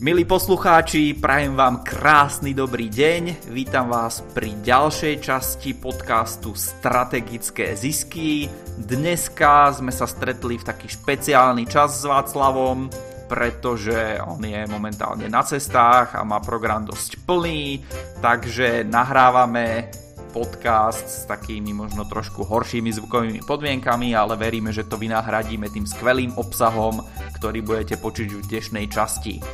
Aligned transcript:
Milí 0.00 0.24
poslucháči, 0.24 1.12
prajem 1.12 1.60
vám 1.60 1.84
krásny 1.84 2.56
dobrý 2.56 2.88
deň. 2.88 3.52
Vítam 3.52 3.92
vás 3.92 4.24
pri 4.32 4.56
ďalšej 4.64 5.20
časti 5.20 5.76
podcastu 5.76 6.56
Strategické 6.56 7.76
zisky. 7.76 8.48
Dneska 8.80 9.68
sme 9.76 9.92
sa 9.92 10.08
stretli 10.08 10.56
v 10.56 10.64
taký 10.64 10.88
špeciálny 10.88 11.68
čas 11.68 12.00
s 12.00 12.08
Václavom, 12.08 12.88
pretože 13.28 14.16
on 14.24 14.40
je 14.40 14.64
momentálne 14.72 15.28
na 15.28 15.44
cestách 15.44 16.16
a 16.16 16.24
má 16.24 16.40
program 16.40 16.88
dosť 16.88 17.20
plný, 17.28 17.84
takže 18.24 18.88
nahrávame 18.88 19.92
podcast 20.32 21.04
s 21.04 21.28
takými 21.28 21.76
možno 21.76 22.08
trošku 22.08 22.48
horšími 22.48 22.88
zvukovými 22.88 23.44
podmienkami, 23.44 24.16
ale 24.16 24.40
veríme, 24.40 24.72
že 24.72 24.88
to 24.88 24.96
vynahradíme 24.96 25.68
tým 25.68 25.84
skvelým 25.84 26.32
obsahom, 26.40 27.04
ktorý 27.36 27.60
budete 27.60 28.00
počuť 28.00 28.28
v 28.40 28.46
dnešnej 28.48 28.88
časti. 28.88 29.44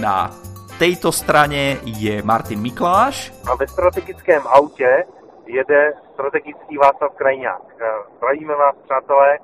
Na 0.00 0.30
tejto 0.78 1.12
strane 1.12 1.76
je 1.84 2.22
Martin 2.22 2.60
Mikláš. 2.60 3.32
A 3.50 3.54
ve 3.56 3.66
strategickém 3.68 4.42
autě 4.46 5.04
jede 5.46 5.92
strategický 6.14 6.76
Václav 6.78 7.12
Krajňák. 7.14 7.62
Zdravíme 8.16 8.54
vás, 8.56 8.74
přátelé, 8.84 9.38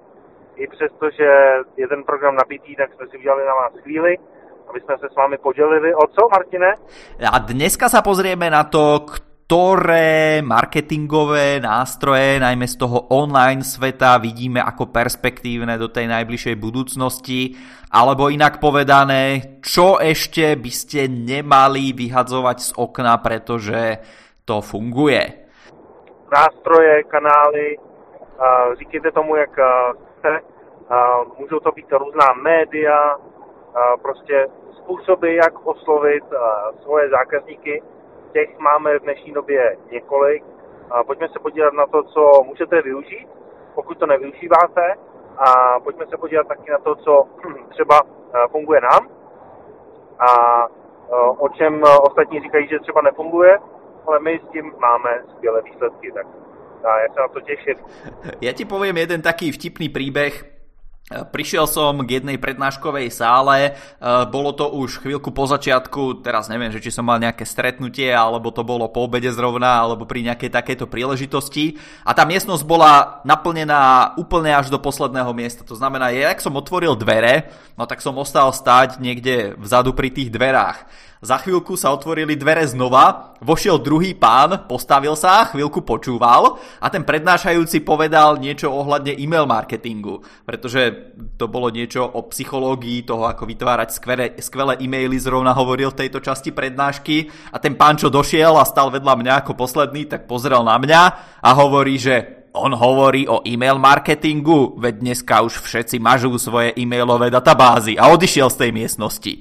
i 0.57 0.67
přesto, 0.67 1.11
že 1.11 1.29
je 1.77 1.89
ten 1.89 2.03
program 2.05 2.37
nabitý, 2.37 2.77
tak 2.77 2.95
jsme 2.95 3.07
si 3.07 3.19
udělali 3.19 3.47
na 3.47 3.55
vás 3.55 3.73
chvíli, 3.83 4.19
aby 4.71 4.81
jsme 4.81 4.99
se 4.99 5.07
s 5.13 5.15
vámi 5.15 5.39
podělili 5.39 5.95
o 5.95 6.07
co, 6.07 6.29
Martine? 6.33 6.75
A 7.33 7.39
dneska 7.39 7.89
sa 7.89 8.03
pozrieme 8.03 8.51
na 8.51 8.65
to, 8.65 9.07
ktoré 9.49 10.45
marketingové 10.45 11.57
nástroje, 11.57 12.37
najmä 12.37 12.69
z 12.69 12.85
toho 12.85 13.09
online 13.09 13.65
sveta, 13.65 14.21
vidíme 14.21 14.61
ako 14.61 14.93
perspektívne 14.93 15.81
do 15.81 15.89
tej 15.89 16.05
najbližšej 16.05 16.53
budúcnosti, 16.61 17.57
alebo 17.89 18.29
inak 18.29 18.61
povedané, 18.61 19.57
čo 19.65 19.97
ešte 20.05 20.53
by 20.53 20.69
ste 20.69 21.09
nemali 21.09 21.97
vyhadzovať 21.97 22.59
z 22.61 22.71
okna, 22.77 23.17
pretože 23.25 24.05
to 24.45 24.61
funguje. 24.61 25.49
Nástroje, 26.29 27.09
kanály, 27.09 27.81
říkejte 28.85 29.17
tomu, 29.17 29.41
jak 29.41 29.57
chce, 30.21 30.33
můžou 31.41 31.61
to 31.65 31.73
být 31.73 31.89
různá 31.89 32.37
média, 32.37 33.17
prostě 34.03 34.47
způsoby, 34.77 35.37
jak 35.41 35.67
oslovit 35.67 36.25
svoje 36.85 37.09
zákazníky, 37.09 37.83
těch 38.33 38.59
máme 38.59 38.99
v 38.99 39.03
dnešní 39.03 39.33
době 39.33 39.77
několik. 39.93 40.45
Pojďme 41.07 41.29
se 41.29 41.39
podívat 41.39 41.73
na 41.73 41.87
to, 41.87 42.03
co 42.03 42.43
můžete 42.47 42.83
využít, 42.83 43.29
pokud 43.75 43.99
to 43.99 44.07
nevyužíváte. 44.07 44.95
A 45.39 45.81
pojďme 45.81 46.07
se 46.07 46.17
podívat 46.17 46.49
taky 46.49 46.71
na 46.71 46.79
to, 46.79 46.95
co 46.95 47.29
třeba 47.71 48.01
eh, 48.03 48.49
funguje 48.51 48.81
nám 48.81 49.09
a 50.19 50.31
eh, 50.67 51.15
o 51.39 51.49
čem 51.49 51.83
ostatní 52.03 52.41
říkají, 52.41 52.69
že 52.69 52.79
třeba 52.79 53.01
nefunguje, 53.03 53.59
ale 54.07 54.21
my 54.21 54.41
s 54.49 54.53
tím 54.53 54.73
máme 54.79 55.23
skvělé 55.37 55.63
výsledky, 55.63 56.13
tak 56.13 56.27
já 56.85 57.15
se 57.15 57.21
na 57.21 57.29
to 57.29 57.41
těším. 57.41 57.75
Ja 58.41 58.53
ti 58.55 58.65
poviem 58.65 58.97
jeden 58.97 59.19
taký 59.23 59.51
vtipný 59.51 59.91
príbeh, 59.91 60.58
Prišiel 61.09 61.65
som 61.65 62.05
k 62.05 62.21
jednej 62.21 62.37
prednáškovej 62.37 63.09
sále, 63.09 63.57
e, 63.65 63.71
bolo 64.29 64.53
to 64.53 64.69
už 64.69 65.01
chvíľku 65.01 65.33
po 65.33 65.49
začiatku, 65.49 66.21
teraz 66.21 66.53
neviem, 66.53 66.69
že 66.69 66.85
či 66.85 66.93
som 66.93 67.09
mal 67.09 67.17
nejaké 67.17 67.49
stretnutie, 67.49 68.13
alebo 68.13 68.53
to 68.53 68.61
bolo 68.61 68.93
po 68.93 69.09
obede 69.09 69.33
zrovna, 69.33 69.81
alebo 69.81 70.05
pri 70.05 70.21
nejakej 70.29 70.53
takejto 70.53 70.85
príležitosti. 70.85 71.81
A 72.05 72.13
tá 72.13 72.29
miestnosť 72.29 72.61
bola 72.69 73.25
naplnená 73.25 74.13
úplne 74.21 74.53
až 74.53 74.69
do 74.69 74.77
posledného 74.77 75.33
miesta. 75.33 75.65
To 75.65 75.73
znamená, 75.73 76.13
ja, 76.13 76.29
ak 76.29 76.45
som 76.45 76.53
otvoril 76.61 76.93
dvere, 76.93 77.49
no 77.81 77.89
tak 77.89 78.05
som 78.05 78.13
ostal 78.21 78.53
stáť 78.53 79.01
niekde 79.01 79.57
vzadu 79.57 79.97
pri 79.97 80.13
tých 80.13 80.29
dverách. 80.29 81.09
Za 81.19 81.43
chvíľku 81.43 81.75
sa 81.75 81.91
otvorili 81.91 82.39
dvere 82.39 82.63
znova, 82.63 83.35
vošiel 83.43 83.83
druhý 83.83 84.15
pán, 84.15 84.71
postavil 84.71 85.19
sa, 85.19 85.51
chvíľku 85.51 85.83
počúval 85.83 86.63
a 86.79 86.87
ten 86.95 87.03
prednášajúci 87.03 87.83
povedal 87.83 88.39
niečo 88.39 88.71
ohľadne 88.71 89.19
e-mail 89.19 89.43
marketingu, 89.43 90.23
pretože 90.47 91.11
to 91.35 91.51
bolo 91.51 91.75
niečo 91.75 92.07
o 92.07 92.23
psychológii 92.31 93.03
toho, 93.03 93.27
ako 93.27 93.51
vytvárať 93.51 93.89
skvelé, 93.91 94.27
skvelé 94.39 94.79
e-maily, 94.79 95.19
zrovna 95.19 95.51
hovoril 95.59 95.91
v 95.91 96.07
tejto 96.07 96.23
časti 96.23 96.55
prednášky 96.55 97.27
a 97.51 97.59
ten 97.59 97.75
pán, 97.75 97.99
čo 97.99 98.15
došiel 98.15 98.55
a 98.55 98.63
stal 98.63 98.95
vedľa 98.95 99.15
mňa 99.19 99.33
ako 99.43 99.59
posledný, 99.59 100.07
tak 100.07 100.31
pozrel 100.31 100.63
na 100.63 100.79
mňa 100.79 101.03
a 101.43 101.51
hovorí, 101.51 101.99
že 101.99 102.39
on 102.59 102.73
hovorí 102.75 103.29
o 103.29 103.45
e-mail 103.47 103.79
marketingu, 103.79 104.75
veď 104.81 104.95
dneska 104.99 105.45
už 105.47 105.63
všetci 105.63 106.03
mažú 106.03 106.35
svoje 106.41 106.75
e-mailové 106.75 107.31
databázy 107.31 107.95
a 107.95 108.11
odišiel 108.11 108.51
z 108.51 108.57
tej 108.67 108.71
miestnosti. 108.75 109.33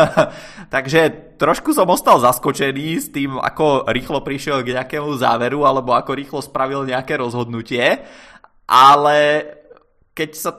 Takže 0.70 1.34
trošku 1.34 1.74
som 1.74 1.90
ostal 1.90 2.22
zaskočený 2.22 2.88
s 3.02 3.10
tým, 3.10 3.42
ako 3.42 3.90
rýchlo 3.90 4.22
prišiel 4.22 4.62
k 4.62 4.78
nejakému 4.78 5.18
záveru 5.18 5.66
alebo 5.66 5.98
ako 5.98 6.14
rýchlo 6.14 6.38
spravil 6.38 6.86
nejaké 6.86 7.18
rozhodnutie, 7.18 7.98
ale 8.70 9.18
keď 10.14 10.30
sa 10.30 10.50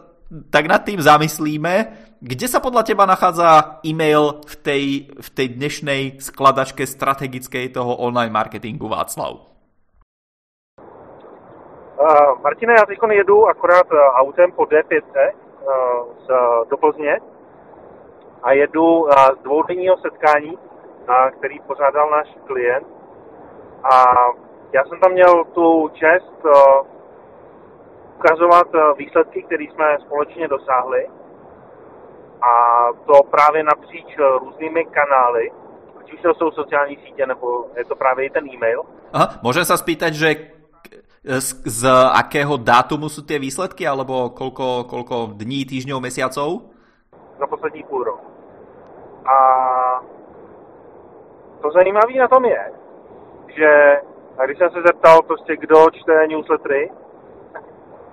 tak 0.51 0.67
nad 0.67 0.83
tým 0.83 0.99
zamyslíme, 0.99 1.73
kde 2.19 2.47
sa 2.51 2.59
podľa 2.59 2.83
teba 2.83 3.07
nachádza 3.07 3.79
e-mail 3.87 4.43
v 4.43 4.55
tej, 4.59 4.83
v 5.15 5.29
tej 5.31 5.47
dnešnej 5.55 6.01
skladačke 6.19 6.83
strategickej 6.83 7.71
toho 7.71 7.95
online 7.95 8.35
marketingu 8.35 8.91
Václav? 8.91 9.47
Uh, 12.01 12.35
Martina, 12.43 12.73
já 12.73 12.85
teď 12.85 12.99
jedu 13.11 13.47
akorát 13.47 13.87
uh, 13.91 13.97
autem 13.97 14.51
po 14.51 14.63
D5 14.63 14.91
uh, 14.91 15.03
z, 16.25 16.27
do 16.69 16.77
Plzně 16.77 17.30
a 18.43 18.51
jedu 18.51 19.07
z 19.39 19.43
dvoudenního 19.43 19.97
setkání, 19.97 20.57
který 21.37 21.59
pořádal 21.59 22.09
náš 22.09 22.27
klient. 22.47 22.87
A 23.83 24.15
já 24.73 24.85
jsem 24.85 24.99
tam 24.99 25.11
měl 25.11 25.45
tu 25.53 25.89
čest 25.93 26.35
ukazovat 28.21 28.67
uh, 28.73 28.97
výsledky, 28.97 29.43
které 29.43 29.63
jsme 29.63 29.97
společně 30.05 30.47
dosáhli. 30.47 31.09
A 32.41 32.53
to 33.05 33.23
právě 33.31 33.63
napříč 33.63 34.05
uh, 34.19 34.37
různými 34.45 34.85
kanály, 34.85 35.51
ať 35.99 36.13
už 36.13 36.21
to 36.21 36.33
jsou 36.33 36.51
sociální 36.51 36.97
sítě, 37.05 37.25
nebo 37.25 37.65
je 37.77 37.85
to 37.85 37.95
právě 37.95 38.25
i 38.25 38.29
ten 38.29 38.45
e-mail. 38.45 38.85
Aha, 39.13 39.41
môžem 39.43 39.65
sa 39.65 39.75
spýtať, 39.75 40.11
že 40.13 40.29
z, 41.25 41.49
z 41.67 41.81
akého 42.15 42.55
dátumu 42.61 43.09
sú 43.11 43.27
tie 43.27 43.41
výsledky, 43.41 43.83
alebo 43.83 44.31
koľko, 44.31 44.87
koľko 44.87 45.15
dní, 45.35 45.65
týždňov, 45.65 45.99
mesiacov? 45.99 46.71
Za 47.39 47.47
poslední 47.47 47.83
půl 47.83 48.03
rok. 48.03 48.21
A 49.31 50.03
to 51.61 51.71
zajímavé 51.71 52.13
na 52.19 52.27
tom 52.27 52.45
je, 52.45 52.71
že 53.47 54.01
a 54.37 54.45
když 54.45 54.57
jsem 54.57 54.69
se 54.69 54.81
zeptal 54.85 55.21
prostě, 55.21 55.57
kdo 55.57 55.75
čte 55.91 56.27
newslettery, 56.27 56.91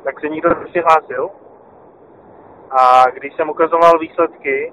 tak 0.04 0.20
se 0.20 0.28
nikdo 0.28 0.48
nepřihlásil. 0.48 1.30
A 2.70 3.10
když 3.10 3.34
jsem 3.34 3.50
ukazoval 3.50 3.98
výsledky 3.98 4.72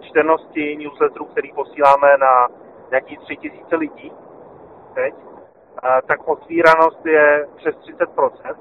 čtenosti 0.00 0.76
newsletterů, 0.76 1.24
který 1.24 1.52
posíláme 1.52 2.16
na 2.16 2.48
nějaký 2.90 3.16
tři 3.16 3.36
tisíce 3.36 3.76
lidí 3.76 4.12
teď, 4.94 5.14
tak 6.06 6.28
otvíranost 6.28 7.06
je 7.06 7.46
přes 7.56 7.74
30% 7.76 8.56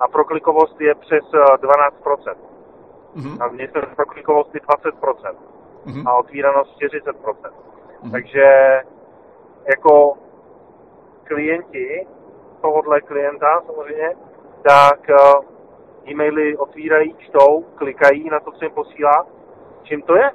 a 0.00 0.08
proklikovost 0.08 0.80
je 0.80 0.94
přes 0.94 1.24
12%. 1.24 2.36
Mm-hmm. 3.16 3.42
A 3.42 3.48
v 3.48 3.56
se 3.56 3.94
proklikovost 3.96 4.54
je 4.54 4.60
20% 4.60 5.36
mm-hmm. 5.86 6.08
a 6.08 6.14
otvíranost 6.14 6.78
40%. 6.78 7.14
Mm-hmm. 7.14 8.10
Takže 8.10 8.46
jako 9.66 10.14
klienti 11.24 12.06
tohohle 12.60 13.00
klienta 13.00 13.62
samozřejmě, 13.66 14.10
tak 14.62 15.00
e-maily 16.06 16.56
otvírají, 16.56 17.14
čtou, 17.18 17.64
klikají 17.74 18.30
na 18.30 18.40
to, 18.40 18.52
co 18.52 18.64
jim 18.64 18.74
posílá. 18.74 19.26
Čím 19.82 20.02
to 20.02 20.16
je? 20.16 20.30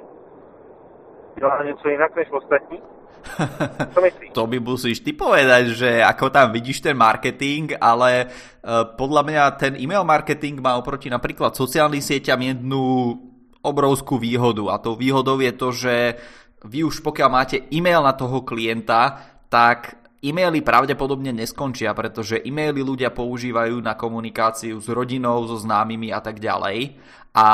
Dělá 1.38 1.64
něco 1.64 1.88
jinak 1.88 2.16
než 2.16 2.28
ostatní? 2.30 2.82
to 4.32 4.46
by 4.46 4.58
musíš 4.58 5.00
ty 5.00 5.14
povedať, 5.14 5.78
že 5.78 6.02
ako 6.02 6.34
tam 6.34 6.50
vidíš 6.50 6.82
ten 6.82 6.98
marketing, 6.98 7.78
ale 7.78 8.26
uh, 8.26 8.98
podľa 8.98 9.22
mňa 9.22 9.42
ten 9.56 9.72
e-mail 9.78 10.02
marketing 10.02 10.58
má 10.58 10.74
oproti 10.74 11.06
napríklad 11.06 11.54
sociálnym 11.54 12.02
sieťam 12.02 12.42
jednu 12.42 13.14
obrovskú 13.62 14.18
výhodu 14.18 14.74
a 14.74 14.82
tou 14.82 14.98
výhodou 14.98 15.38
je 15.38 15.52
to, 15.54 15.68
že 15.70 15.94
vy 16.66 16.86
už 16.86 17.02
pokiaľ 17.02 17.28
máte 17.30 17.56
e-mail 17.70 18.02
na 18.02 18.14
toho 18.14 18.42
klienta, 18.46 19.18
tak 19.50 19.98
e-maily 20.22 20.62
pravdepodobne 20.62 21.34
neskončia, 21.34 21.90
pretože 21.94 22.38
e-maily 22.42 22.82
ľudia 22.82 23.10
používajú 23.10 23.82
na 23.82 23.98
komunikáciu 23.98 24.78
s 24.78 24.86
rodinou, 24.86 25.42
so 25.50 25.58
známymi 25.58 26.14
a 26.14 26.22
tak 26.22 26.38
ďalej. 26.38 26.98
A 27.34 27.46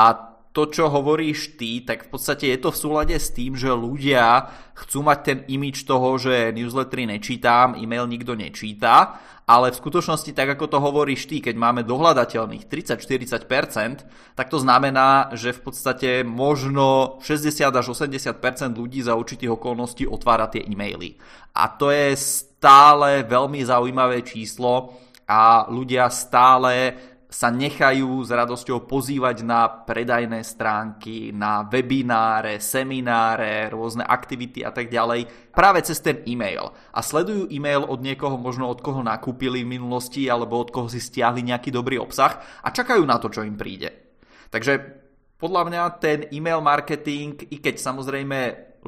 to, 0.59 0.67
čo 0.67 0.91
hovoríš 0.91 1.55
ty, 1.55 1.79
tak 1.87 2.11
v 2.11 2.19
podstate 2.19 2.51
je 2.51 2.59
to 2.59 2.75
v 2.75 2.81
súlade 2.83 3.15
s 3.15 3.31
tým, 3.31 3.55
že 3.55 3.71
ľudia 3.71 4.51
chcú 4.75 5.07
mať 5.07 5.19
ten 5.23 5.39
imič 5.47 5.87
toho, 5.87 6.19
že 6.19 6.51
newslettery 6.51 7.07
nečítam, 7.07 7.79
e-mail 7.79 8.03
nikto 8.11 8.35
nečíta, 8.35 9.15
ale 9.47 9.71
v 9.71 9.79
skutočnosti, 9.79 10.35
tak 10.35 10.59
ako 10.59 10.67
to 10.67 10.77
hovoríš 10.83 11.31
ty, 11.31 11.39
keď 11.39 11.55
máme 11.55 11.87
dohľadateľných 11.87 12.67
30-40%, 12.67 14.35
tak 14.35 14.51
to 14.51 14.59
znamená, 14.59 15.31
že 15.31 15.55
v 15.55 15.61
podstate 15.63 16.09
možno 16.27 17.17
60 17.23 17.71
až 17.71 17.95
80% 17.95 18.35
ľudí 18.75 18.99
za 18.99 19.15
určitých 19.15 19.55
okolností 19.55 20.03
otvára 20.11 20.51
tie 20.51 20.67
e-maily. 20.67 21.15
A 21.55 21.71
to 21.71 21.87
je 21.87 22.19
stále 22.19 23.23
veľmi 23.23 23.63
zaujímavé 23.63 24.27
číslo 24.27 24.99
a 25.23 25.71
ľudia 25.71 26.11
stále 26.11 26.99
sa 27.29 27.53
nechajú 27.53 28.25
s 28.25 28.33
radosťou 28.33 28.89
pozývať 28.89 29.45
na 29.45 29.69
predajné 29.69 30.41
stránky, 30.41 31.29
na 31.29 31.61
webináre, 31.61 32.57
semináre, 32.57 33.69
rôzne 33.69 34.01
aktivity 34.01 34.65
a 34.65 34.73
tak 34.73 34.89
ďalej 34.89 35.53
práve 35.53 35.85
cez 35.85 36.01
ten 36.01 36.25
e-mail. 36.25 36.73
A 36.89 37.05
sledujú 37.05 37.45
e-mail 37.53 37.85
od 37.85 38.01
niekoho, 38.01 38.33
možno 38.33 38.65
od 38.65 38.81
koho 38.81 39.05
nakúpili 39.05 39.61
v 39.61 39.77
minulosti 39.77 40.25
alebo 40.25 40.57
od 40.57 40.73
koho 40.73 40.89
si 40.89 40.97
stiahli 40.97 41.45
nejaký 41.45 41.69
dobrý 41.69 42.01
obsah 42.01 42.65
a 42.65 42.73
čakajú 42.73 43.05
na 43.05 43.21
to, 43.21 43.29
čo 43.29 43.45
im 43.45 43.53
príde. 43.53 43.93
Takže 44.49 44.81
podľa 45.37 45.69
mňa 45.69 45.81
ten 46.01 46.19
e-mail 46.33 46.65
marketing, 46.65 47.45
i 47.53 47.61
keď 47.61 47.77
samozrejme 47.77 48.39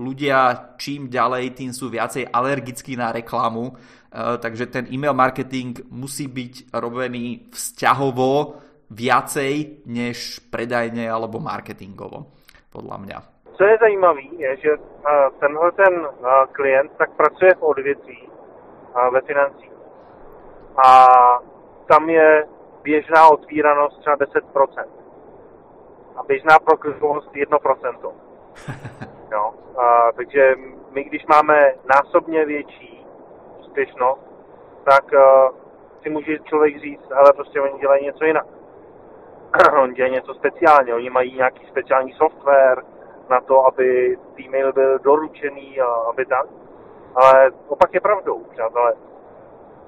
ľudia 0.01 0.73
čím 0.81 1.13
ďalej, 1.13 1.61
tým 1.61 1.71
sú 1.77 1.93
viacej 1.93 2.33
alergickí 2.33 2.97
na 2.97 3.13
reklamu, 3.13 3.77
takže 4.11 4.65
ten 4.65 4.87
e-mail 4.91 5.13
marketing 5.13 5.87
musí 5.87 6.27
byť 6.27 6.75
robený 6.75 7.47
vzťahovo 7.51 8.59
viacej 8.91 9.87
než 9.87 10.43
predajne 10.51 11.07
alebo 11.07 11.39
marketingovo, 11.39 12.27
podľa 12.75 12.97
mňa. 12.99 13.17
Co 13.55 13.63
je 13.63 13.77
zajímavé, 13.79 14.21
je, 14.35 14.51
že 14.57 14.71
eh, 14.75 15.27
tenhle 15.39 15.71
ten 15.71 15.93
eh, 15.95 16.29
klient 16.51 16.91
tak 16.97 17.11
pracuje 17.15 17.55
v 17.55 17.63
odvětví 17.63 18.21
ve 19.11 19.21
financích. 19.21 19.71
A 20.85 21.07
tam 21.87 22.09
je 22.09 22.47
běžná 22.83 23.27
otvíranost 23.27 23.99
třeba 23.99 24.15
10%. 24.17 24.85
A 26.15 26.23
běžná 26.23 26.59
proklikovost 26.59 27.31
1%. 27.31 27.95
jo? 29.31 29.53
A, 29.77 30.11
takže 30.11 30.55
my, 30.91 31.03
když 31.03 31.25
máme 31.25 31.73
násobně 31.95 32.45
větší 32.45 33.00
úspěšnost, 33.71 34.21
tak 34.83 35.03
uh, 35.13 35.55
si 36.03 36.09
může 36.09 36.39
člověk 36.39 36.79
říct, 36.79 37.11
ale 37.11 37.33
prostě 37.33 37.61
oni 37.61 37.79
dělají 37.79 38.05
něco 38.05 38.25
jinak. 38.25 38.45
oni 39.81 39.93
dělají 39.93 40.13
něco 40.13 40.33
speciálně, 40.33 40.95
oni 40.95 41.09
mají 41.09 41.35
nějaký 41.35 41.67
speciální 41.67 42.13
software 42.13 42.83
na 43.29 43.41
to, 43.41 43.65
aby 43.65 44.17
e-mail 44.39 44.73
byl 44.73 44.99
doručený 44.99 45.81
a 45.81 45.85
aby 45.85 46.25
tak. 46.25 46.45
Ale 47.15 47.51
opak 47.67 47.93
je 47.93 48.01
pravdou, 48.01 48.43
přátelé. 48.43 48.93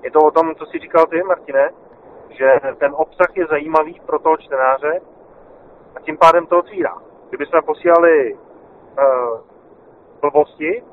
Je 0.02 0.12
to 0.12 0.20
o 0.20 0.32
tom, 0.32 0.56
co 0.56 0.66
si 0.66 0.80
říkal 0.80 1.06
ty, 1.06 1.24
Martine, 1.24 1.70
že 2.30 2.60
ten 2.80 2.94
obsah 2.96 3.38
je 3.38 3.46
zajímavý 3.46 4.02
pro 4.06 4.20
toho 4.20 4.38
čtenáře 4.38 5.02
a 5.96 6.00
tím 6.00 6.18
pádem 6.18 6.46
to 6.48 6.60
otvírá. 6.60 6.98
Kdybychom 7.30 7.62
posílali 7.66 8.34
uh, 8.34 9.40
blbosti, 10.22 10.84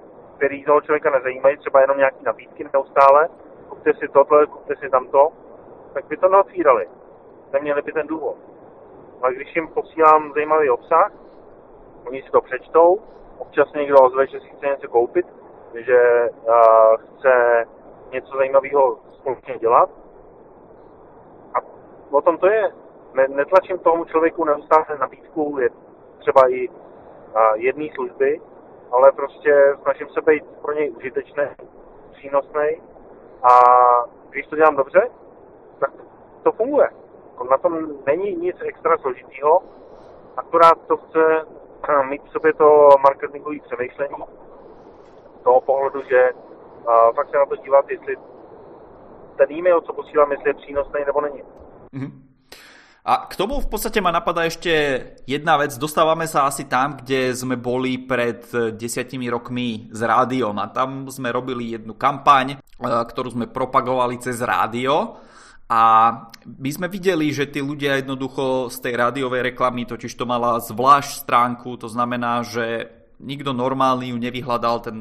který 0.40 0.64
toho 0.64 0.80
člověka 0.80 1.10
nezajímají, 1.10 1.56
třeba 1.56 1.80
jenom 1.80 1.96
nějaký 1.96 2.24
nabídky 2.24 2.68
neustále, 2.72 3.28
kupte 3.68 3.94
si 3.94 4.08
tohle, 4.08 4.46
kupte 4.46 4.76
si 4.76 4.90
tamto, 4.90 5.28
tak 5.94 6.04
by 6.04 6.16
to 6.16 6.28
neotvírali. 6.28 6.88
Neměli 7.52 7.82
by 7.82 7.92
ten 7.92 8.06
důvod. 8.06 8.36
Ale 9.22 9.34
když 9.34 9.56
jim 9.56 9.68
posílám 9.68 10.32
zajímavý 10.32 10.70
obsah, 10.70 11.12
oni 12.06 12.22
si 12.22 12.30
to 12.30 12.40
přečtou, 12.40 13.00
občas 13.38 13.72
někdo 13.72 13.96
ozve, 14.00 14.26
že 14.26 14.40
si 14.40 14.48
chce 14.48 14.66
něco 14.66 14.88
koupit, 14.88 15.26
že 15.74 16.28
uh, 16.30 16.96
chce 16.96 17.64
něco 18.12 18.36
zajímavého 18.36 18.98
společně 19.12 19.58
dělat. 19.58 19.90
A 21.54 21.58
o 22.10 22.20
tom 22.22 22.38
to 22.38 22.46
je. 22.46 22.72
Ne, 23.14 23.28
netlačím 23.28 23.78
tomu 23.78 24.04
člověku 24.04 24.44
neustále 24.44 24.98
nabídku, 25.00 25.56
je 25.60 25.68
třeba 26.18 26.48
i 26.48 26.68
uh, 26.68 26.74
jedné 27.54 27.86
služby, 27.94 28.40
ale 28.92 29.12
prostě 29.12 29.74
snažím 29.82 30.08
se 30.08 30.20
být 30.20 30.44
pro 30.62 30.72
něj 30.72 30.90
užitečný, 30.90 31.44
přínosný 32.12 32.82
a 33.42 33.54
když 34.30 34.46
to 34.46 34.56
dělám 34.56 34.76
dobře, 34.76 35.10
tak 35.80 35.90
to 36.42 36.52
funguje. 36.52 36.88
Na 37.50 37.58
tom 37.58 37.88
není 38.06 38.36
nic 38.36 38.56
extra 38.60 38.98
složitého, 38.98 39.62
akorát 40.36 40.86
to 40.86 40.96
chce 40.96 41.46
eh, 41.88 42.02
mít 42.06 42.22
v 42.24 42.30
sobě 42.30 42.52
to 42.52 42.88
marketingové 43.02 43.56
přemýšlení, 43.60 44.14
toho 45.42 45.60
pohledu, 45.60 46.02
že 46.02 46.30
uh, 46.32 47.14
fakt 47.14 47.30
se 47.30 47.36
na 47.36 47.46
to 47.46 47.56
dívat, 47.56 47.90
jestli 47.90 48.16
ten 49.36 49.52
e-mail, 49.52 49.80
co 49.80 49.92
posílám, 49.92 50.32
jestli 50.32 50.50
je 50.50 50.54
přínosný 50.54 51.00
nebo 51.06 51.20
není. 51.20 51.42
Mm-hmm. 51.94 52.29
A 53.00 53.24
k 53.24 53.32
tomu 53.32 53.56
v 53.64 53.68
podstate 53.68 53.96
ma 54.04 54.12
napadá 54.12 54.44
ešte 54.44 54.68
jedna 55.24 55.56
vec. 55.56 55.72
Dostávame 55.80 56.28
sa 56.28 56.44
asi 56.44 56.68
tam, 56.68 57.00
kde 57.00 57.32
sme 57.32 57.56
boli 57.56 57.96
pred 57.96 58.44
desiatimi 58.76 59.32
rokmi 59.32 59.88
s 59.88 60.04
rádiom 60.04 60.52
a 60.60 60.68
tam 60.68 61.08
sme 61.08 61.32
robili 61.32 61.72
jednu 61.72 61.96
kampaň, 61.96 62.54
e, 62.54 62.56
ktorú 62.84 63.32
sme 63.32 63.48
propagovali 63.48 64.20
cez 64.20 64.44
rádio. 64.44 65.16
A 65.70 66.12
my 66.44 66.70
sme 66.74 66.90
videli, 66.90 67.30
že 67.30 67.48
tí 67.48 67.62
ľudia 67.62 68.02
jednoducho 68.02 68.68
z 68.74 68.76
tej 68.82 68.94
rádiovej 68.98 69.54
reklamy 69.54 69.86
totiž 69.86 70.12
to 70.18 70.26
mala 70.26 70.58
zvlášť 70.58 71.24
stránku, 71.24 71.78
to 71.78 71.86
znamená, 71.86 72.42
že 72.42 72.90
nikto 73.22 73.54
normálny 73.54 74.10
ju 74.10 74.18
nevyhľadal, 74.18 74.76
ten 74.82 74.96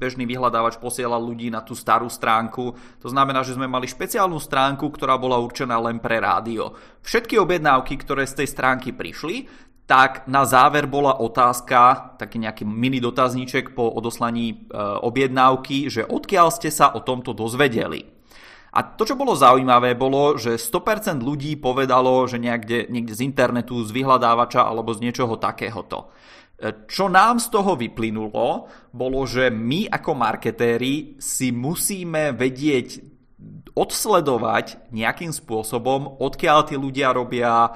bežný 0.00 0.24
vyhľadávač 0.24 0.80
posielal 0.80 1.20
ľudí 1.20 1.52
na 1.52 1.60
tú 1.60 1.76
starú 1.76 2.08
stránku. 2.08 2.72
To 3.04 3.08
znamená, 3.12 3.44
že 3.44 3.52
sme 3.52 3.68
mali 3.68 3.84
špeciálnu 3.84 4.40
stránku, 4.40 4.88
ktorá 4.88 5.20
bola 5.20 5.36
určená 5.36 5.76
len 5.76 6.00
pre 6.00 6.16
rádio. 6.16 6.72
Všetky 7.04 7.36
objednávky, 7.36 8.00
ktoré 8.00 8.24
z 8.24 8.40
tej 8.40 8.48
stránky 8.48 8.96
prišli, 8.96 9.68
tak 9.84 10.24
na 10.30 10.46
záver 10.46 10.86
bola 10.86 11.18
otázka, 11.18 12.14
taký 12.16 12.38
nejaký 12.38 12.62
mini 12.62 13.02
dotazníček 13.02 13.74
po 13.74 13.90
odoslaní 13.90 14.54
e, 14.54 14.56
objednávky, 15.02 15.90
že 15.90 16.06
odkiaľ 16.06 16.54
ste 16.54 16.70
sa 16.70 16.94
o 16.94 17.02
tomto 17.02 17.34
dozvedeli. 17.34 18.06
A 18.70 18.86
to, 18.86 19.02
čo 19.02 19.18
bolo 19.18 19.34
zaujímavé, 19.34 19.98
bolo, 19.98 20.38
že 20.38 20.54
100% 20.54 21.18
ľudí 21.18 21.58
povedalo, 21.58 22.22
že 22.30 22.38
niekde, 22.38 22.86
niekde 22.86 23.18
z 23.18 23.26
internetu, 23.26 23.82
z 23.82 23.90
vyhľadávača 23.90 24.62
alebo 24.62 24.94
z 24.94 25.10
niečoho 25.10 25.34
takéhoto. 25.42 26.14
Čo 26.68 27.08
nám 27.08 27.40
z 27.40 27.48
toho 27.48 27.72
vyplynulo, 27.72 28.68
bolo, 28.92 29.20
že 29.24 29.48
my 29.48 29.88
ako 29.88 30.12
marketéri 30.12 31.16
si 31.16 31.48
musíme 31.56 32.36
vedieť 32.36 33.00
odsledovať 33.72 34.92
nejakým 34.92 35.32
spôsobom, 35.32 36.20
odkiaľ 36.20 36.68
tí 36.68 36.76
ľudia 36.76 37.16
robia 37.16 37.64
e, 37.64 37.70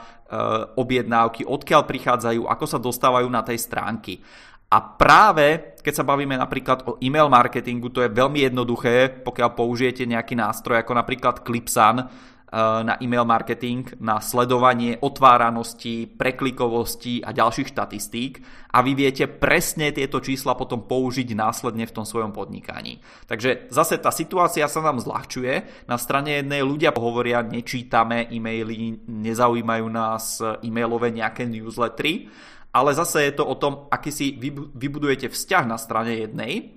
objednávky, 0.76 1.48
odkiaľ 1.48 1.82
prichádzajú, 1.88 2.44
ako 2.44 2.64
sa 2.68 2.76
dostávajú 2.76 3.28
na 3.32 3.40
tej 3.40 3.56
stránky. 3.56 4.20
A 4.68 4.82
práve, 4.82 5.78
keď 5.80 6.02
sa 6.02 6.04
bavíme 6.04 6.34
napríklad 6.34 6.84
o 6.84 6.92
e-mail 6.98 7.30
marketingu, 7.30 7.88
to 7.88 8.02
je 8.04 8.12
veľmi 8.12 8.42
jednoduché, 8.42 9.22
pokiaľ 9.22 9.50
použijete 9.54 10.04
nejaký 10.04 10.34
nástroj 10.36 10.82
ako 10.82 10.92
napríklad 10.92 11.40
Clipsan, 11.40 12.10
na 12.54 12.94
e-mail 13.02 13.26
marketing, 13.26 13.98
na 13.98 14.22
sledovanie 14.22 14.94
otváranosti, 15.02 16.06
preklikovosti 16.06 17.18
a 17.26 17.34
ďalších 17.34 17.74
štatistík 17.74 18.32
a 18.70 18.78
vy 18.78 18.94
viete 18.94 19.26
presne 19.26 19.90
tieto 19.90 20.22
čísla 20.22 20.54
potom 20.54 20.86
použiť 20.86 21.34
následne 21.34 21.82
v 21.82 21.94
tom 21.94 22.06
svojom 22.06 22.30
podnikaní. 22.30 23.02
Takže 23.26 23.66
zase 23.74 23.98
tá 23.98 24.14
situácia 24.14 24.70
sa 24.70 24.78
nám 24.86 25.02
zľahčuje. 25.02 25.86
Na 25.90 25.98
strane 25.98 26.38
jednej 26.38 26.62
ľudia 26.62 26.94
hovoria, 26.94 27.42
nečítame 27.42 28.30
e-maily, 28.30 29.02
nezaujímajú 29.02 29.86
nás 29.90 30.38
e-mailové 30.62 31.10
nejaké 31.10 31.50
newslettery, 31.50 32.30
ale 32.70 32.94
zase 32.94 33.30
je 33.30 33.34
to 33.34 33.46
o 33.46 33.58
tom, 33.58 33.90
aký 33.90 34.14
si 34.14 34.34
vybudujete 34.74 35.26
vzťah 35.26 35.64
na 35.66 35.78
strane 35.78 36.22
jednej 36.22 36.70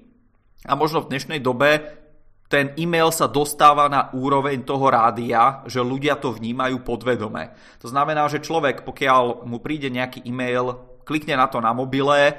a 0.66 0.74
možno 0.74 1.06
v 1.06 1.14
dnešnej 1.14 1.38
dobe 1.38 2.02
ten 2.48 2.72
e-mail 2.80 3.12
sa 3.12 3.28
dostáva 3.28 3.92
na 3.92 4.08
úroveň 4.16 4.64
toho 4.64 4.88
rádia, 4.88 5.68
že 5.68 5.84
ľudia 5.84 6.16
to 6.16 6.32
vnímajú 6.32 6.80
podvedome. 6.80 7.52
To 7.84 7.92
znamená, 7.92 8.24
že 8.32 8.40
človek, 8.40 8.88
pokiaľ 8.88 9.44
mu 9.44 9.60
príde 9.60 9.92
nejaký 9.92 10.24
e-mail, 10.24 10.80
klikne 11.04 11.36
na 11.36 11.52
to 11.52 11.60
na 11.60 11.76
mobile, 11.76 12.16
e, 12.16 12.34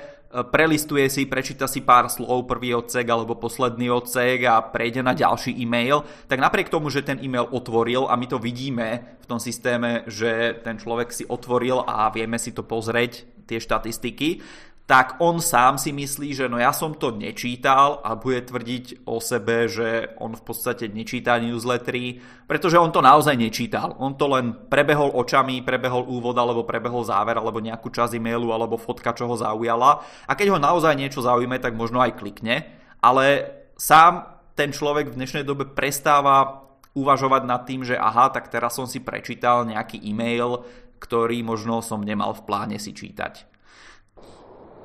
prelistuje 0.49 1.05
si, 1.13 1.29
prečíta 1.29 1.69
si 1.69 1.85
pár 1.85 2.09
slov, 2.09 2.49
prvý 2.49 2.73
odsek 2.73 3.05
alebo 3.05 3.37
posledný 3.37 3.93
odsek 3.93 4.49
a 4.49 4.65
prejde 4.65 5.05
na 5.05 5.13
ďalší 5.13 5.53
e-mail, 5.61 6.01
tak 6.25 6.41
napriek 6.41 6.73
tomu, 6.73 6.89
že 6.89 7.05
ten 7.05 7.21
e-mail 7.21 7.45
otvoril 7.53 8.09
a 8.09 8.17
my 8.17 8.25
to 8.29 8.41
vidíme 8.41 9.21
v 9.21 9.27
tom 9.29 9.37
systéme, 9.37 10.09
že 10.09 10.57
ten 10.65 10.81
človek 10.81 11.13
si 11.13 11.29
otvoril 11.29 11.85
a 11.85 12.09
vieme 12.09 12.41
si 12.41 12.57
to 12.57 12.65
pozrieť, 12.65 13.29
tie 13.49 13.57
štatistiky, 13.57 14.45
tak 14.89 15.21
on 15.21 15.37
sám 15.37 15.77
si 15.77 15.93
myslí, 15.93 16.33
že 16.33 16.49
no 16.49 16.57
ja 16.57 16.73
som 16.73 16.97
to 16.97 17.13
nečítal 17.13 18.01
a 18.01 18.17
bude 18.17 18.41
tvrdiť 18.41 19.05
o 19.05 19.21
sebe, 19.21 19.69
že 19.69 20.17
on 20.17 20.33
v 20.33 20.41
podstate 20.41 20.89
nečíta 20.89 21.37
newslettery, 21.37 22.25
pretože 22.49 22.81
on 22.81 22.89
to 22.89 23.05
naozaj 23.05 23.37
nečítal. 23.37 23.93
On 24.01 24.17
to 24.17 24.25
len 24.33 24.57
prebehol 24.57 25.13
očami, 25.13 25.61
prebehol 25.61 26.09
úvod 26.09 26.41
alebo 26.41 26.65
prebehol 26.65 27.05
záver 27.05 27.37
alebo 27.37 27.61
nejakú 27.61 27.93
časť 27.93 28.17
e-mailu 28.17 28.49
alebo 28.49 28.81
fotka, 28.81 29.13
čo 29.13 29.29
ho 29.29 29.37
zaujala 29.37 30.01
a 30.25 30.33
keď 30.33 30.57
ho 30.57 30.59
naozaj 30.59 30.97
niečo 30.97 31.21
zaujíme, 31.21 31.61
tak 31.61 31.77
možno 31.77 32.01
aj 32.01 32.17
klikne, 32.17 32.65
ale 33.05 33.45
sám 33.77 34.41
ten 34.57 34.73
človek 34.73 35.13
v 35.13 35.21
dnešnej 35.21 35.45
dobe 35.45 35.69
prestáva 35.69 36.65
uvažovať 36.97 37.43
nad 37.45 37.61
tým, 37.69 37.85
že 37.85 37.93
aha, 37.93 38.33
tak 38.33 38.49
teraz 38.49 38.73
som 38.73 38.89
si 38.89 39.05
prečítal 39.05 39.69
nejaký 39.69 40.01
e-mail, 40.01 40.65
ktorý 40.97 41.45
možno 41.45 41.85
som 41.85 42.01
nemal 42.01 42.33
v 42.33 42.49
pláne 42.49 42.81
si 42.81 42.97
čítať. 42.97 43.48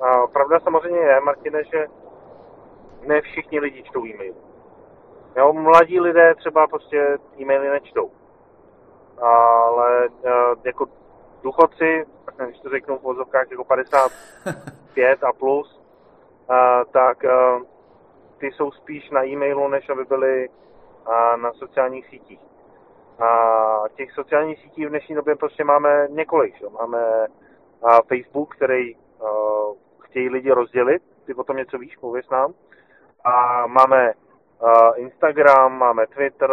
A 0.03 0.27
pravda 0.27 0.60
samozřejmě 0.60 1.00
je, 1.00 1.22
Martine, 1.22 1.63
že 1.63 1.88
ne 3.01 3.22
všichni 3.22 3.60
lidi 3.60 3.83
čtou 3.83 4.05
e-mail. 4.05 4.36
Jo, 5.38 5.53
mladí 5.53 6.00
lidé 6.00 6.36
třeba 6.36 6.67
prostě 6.67 7.17
e-maily 7.39 7.69
nečtou. 7.69 8.12
Ale 9.22 10.05
e, 10.05 10.10
jako 10.63 10.86
důchodci, 11.43 12.05
když 12.45 12.60
to 12.60 12.69
řeknu 12.69 12.98
v 12.98 13.01
vozovkách 13.01 13.51
jako 13.51 13.63
55 13.63 15.24
a 15.24 15.33
plus, 15.33 15.81
a, 16.50 16.86
tak 16.86 17.24
e, 17.25 17.29
ty 18.38 18.51
jsou 18.51 18.72
spíš 18.72 19.10
na 19.10 19.25
e-mailu, 19.25 19.67
než 19.67 19.89
aby 19.89 20.05
byly 20.05 20.50
na 21.36 21.53
sociálních 21.53 22.07
sítích. 22.07 22.39
A 23.19 23.83
těch 23.95 24.12
sociálních 24.12 24.60
sítí 24.60 24.86
v 24.86 24.89
dnešní 24.89 25.15
době 25.15 25.36
prostě 25.36 25.63
máme 25.63 26.07
několik. 26.10 26.57
Že? 26.57 26.65
Máme 26.69 27.27
Facebook, 28.07 28.55
který 28.55 28.95
chtějí 30.13 30.29
lidi 30.29 30.51
rozdělit, 30.51 31.01
ty 31.25 31.34
o 31.34 31.53
něco 31.53 31.77
víš, 31.77 31.98
pověs 31.98 32.29
nám. 32.29 32.53
A 33.24 33.67
máme 33.67 34.13
uh, 34.13 34.70
Instagram, 34.96 35.77
máme 35.77 36.08
Twitter, 36.08 36.51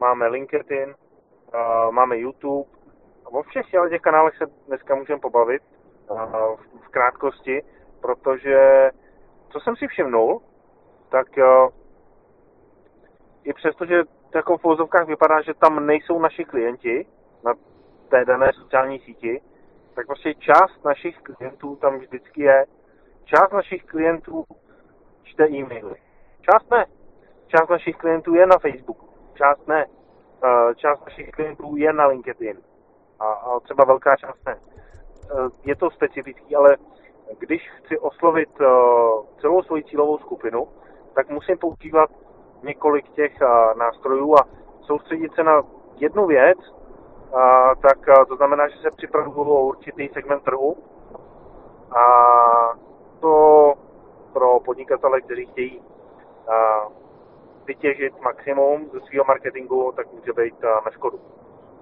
máme 0.00 0.26
LinkedIn, 0.26 0.88
uh, 0.88 1.90
máme 1.90 2.18
YouTube. 2.18 2.70
Vo 3.30 3.42
všech 3.42 3.66
těch 3.90 4.00
kanálech 4.00 4.36
se 4.36 4.44
dneska 4.66 4.94
můžeme 4.94 5.20
pobavit 5.20 5.62
uh, 6.10 6.18
v, 6.56 6.60
v 6.84 6.88
krátkosti, 6.88 7.62
protože 8.00 8.90
co 9.48 9.60
jsem 9.60 9.76
si 9.76 9.86
všimnul, 9.86 10.42
tak 11.08 11.26
uh, 11.36 11.68
i 13.44 13.52
přesto, 13.52 13.86
že 13.86 14.02
jako 14.34 14.58
v 14.58 14.64
vozovkách 14.64 15.06
vypadá, 15.06 15.42
že 15.42 15.54
tam 15.54 15.86
nejsou 15.86 16.18
naši 16.18 16.44
klienti 16.44 17.06
na 17.44 17.52
té 18.08 18.24
dané 18.24 18.50
sociální 18.52 18.98
síti, 18.98 19.40
tak 19.94 20.06
prostě 20.06 20.34
část 20.34 20.84
našich 20.84 21.18
klientů 21.18 21.76
tam 21.76 21.98
vždycky 21.98 22.42
je 22.42 22.64
Část 23.24 23.52
našich 23.52 23.84
klientů 23.84 24.44
čte 25.22 25.48
e-maily. 25.48 25.96
Část 26.40 26.70
ne. 26.70 26.86
Část 27.46 27.68
našich 27.68 27.96
klientů 27.96 28.34
je 28.34 28.46
na 28.46 28.58
Facebooku. 28.58 29.08
Část 29.34 29.68
ne. 29.68 29.86
Eh, 30.44 30.74
část 30.74 31.04
našich 31.04 31.30
klientů 31.30 31.76
je 31.76 31.92
na 31.92 32.06
LinkedIn. 32.06 32.58
A, 33.20 33.24
a 33.24 33.60
třeba 33.60 33.84
velká 33.84 34.16
část 34.16 34.46
ne. 34.46 34.56
Eh, 34.56 35.48
je 35.64 35.76
to 35.76 35.90
specifický, 35.90 36.56
ale 36.56 36.76
když 37.38 37.70
chci 37.70 37.98
oslovit 37.98 38.50
eh, 38.60 38.66
celou 39.40 39.62
svoji 39.62 39.84
cílovou 39.84 40.18
skupinu, 40.18 40.68
tak 41.14 41.30
musím 41.30 41.58
používat 41.58 42.10
několik 42.62 43.08
těch 43.08 43.32
nástrojů 43.78 44.34
a 44.34 44.48
soustředit 44.80 45.34
se 45.34 45.42
na 45.42 45.62
jednu 45.96 46.26
věc, 46.26 46.58
tak 47.82 48.28
to 48.28 48.36
znamená, 48.36 48.68
že 48.68 48.78
se 48.78 48.90
připravuju 48.96 49.50
o 49.50 49.66
určitý 49.66 50.08
segment 50.08 50.44
trhu 50.44 50.76
a 51.96 52.02
to 53.22 53.34
pro 54.32 54.60
podnikatele, 54.60 55.20
kteří 55.20 55.46
chtějí 55.46 55.80
vytěžit 57.66 58.12
maximum 58.20 58.90
ze 58.92 59.00
svého 59.00 59.24
marketingu, 59.24 59.92
tak 59.96 60.12
může 60.12 60.32
být 60.32 60.54
na 60.62 60.90
škodu. 60.90 61.20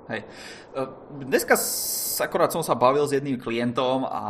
Hej. 0.08 0.26
E, 0.74 0.80
dneska 1.22 1.54
akorát 2.20 2.50
som 2.52 2.66
sa 2.66 2.74
bavil 2.74 3.06
s 3.06 3.14
jedným 3.14 3.38
klientom 3.38 4.04
a 4.04 4.26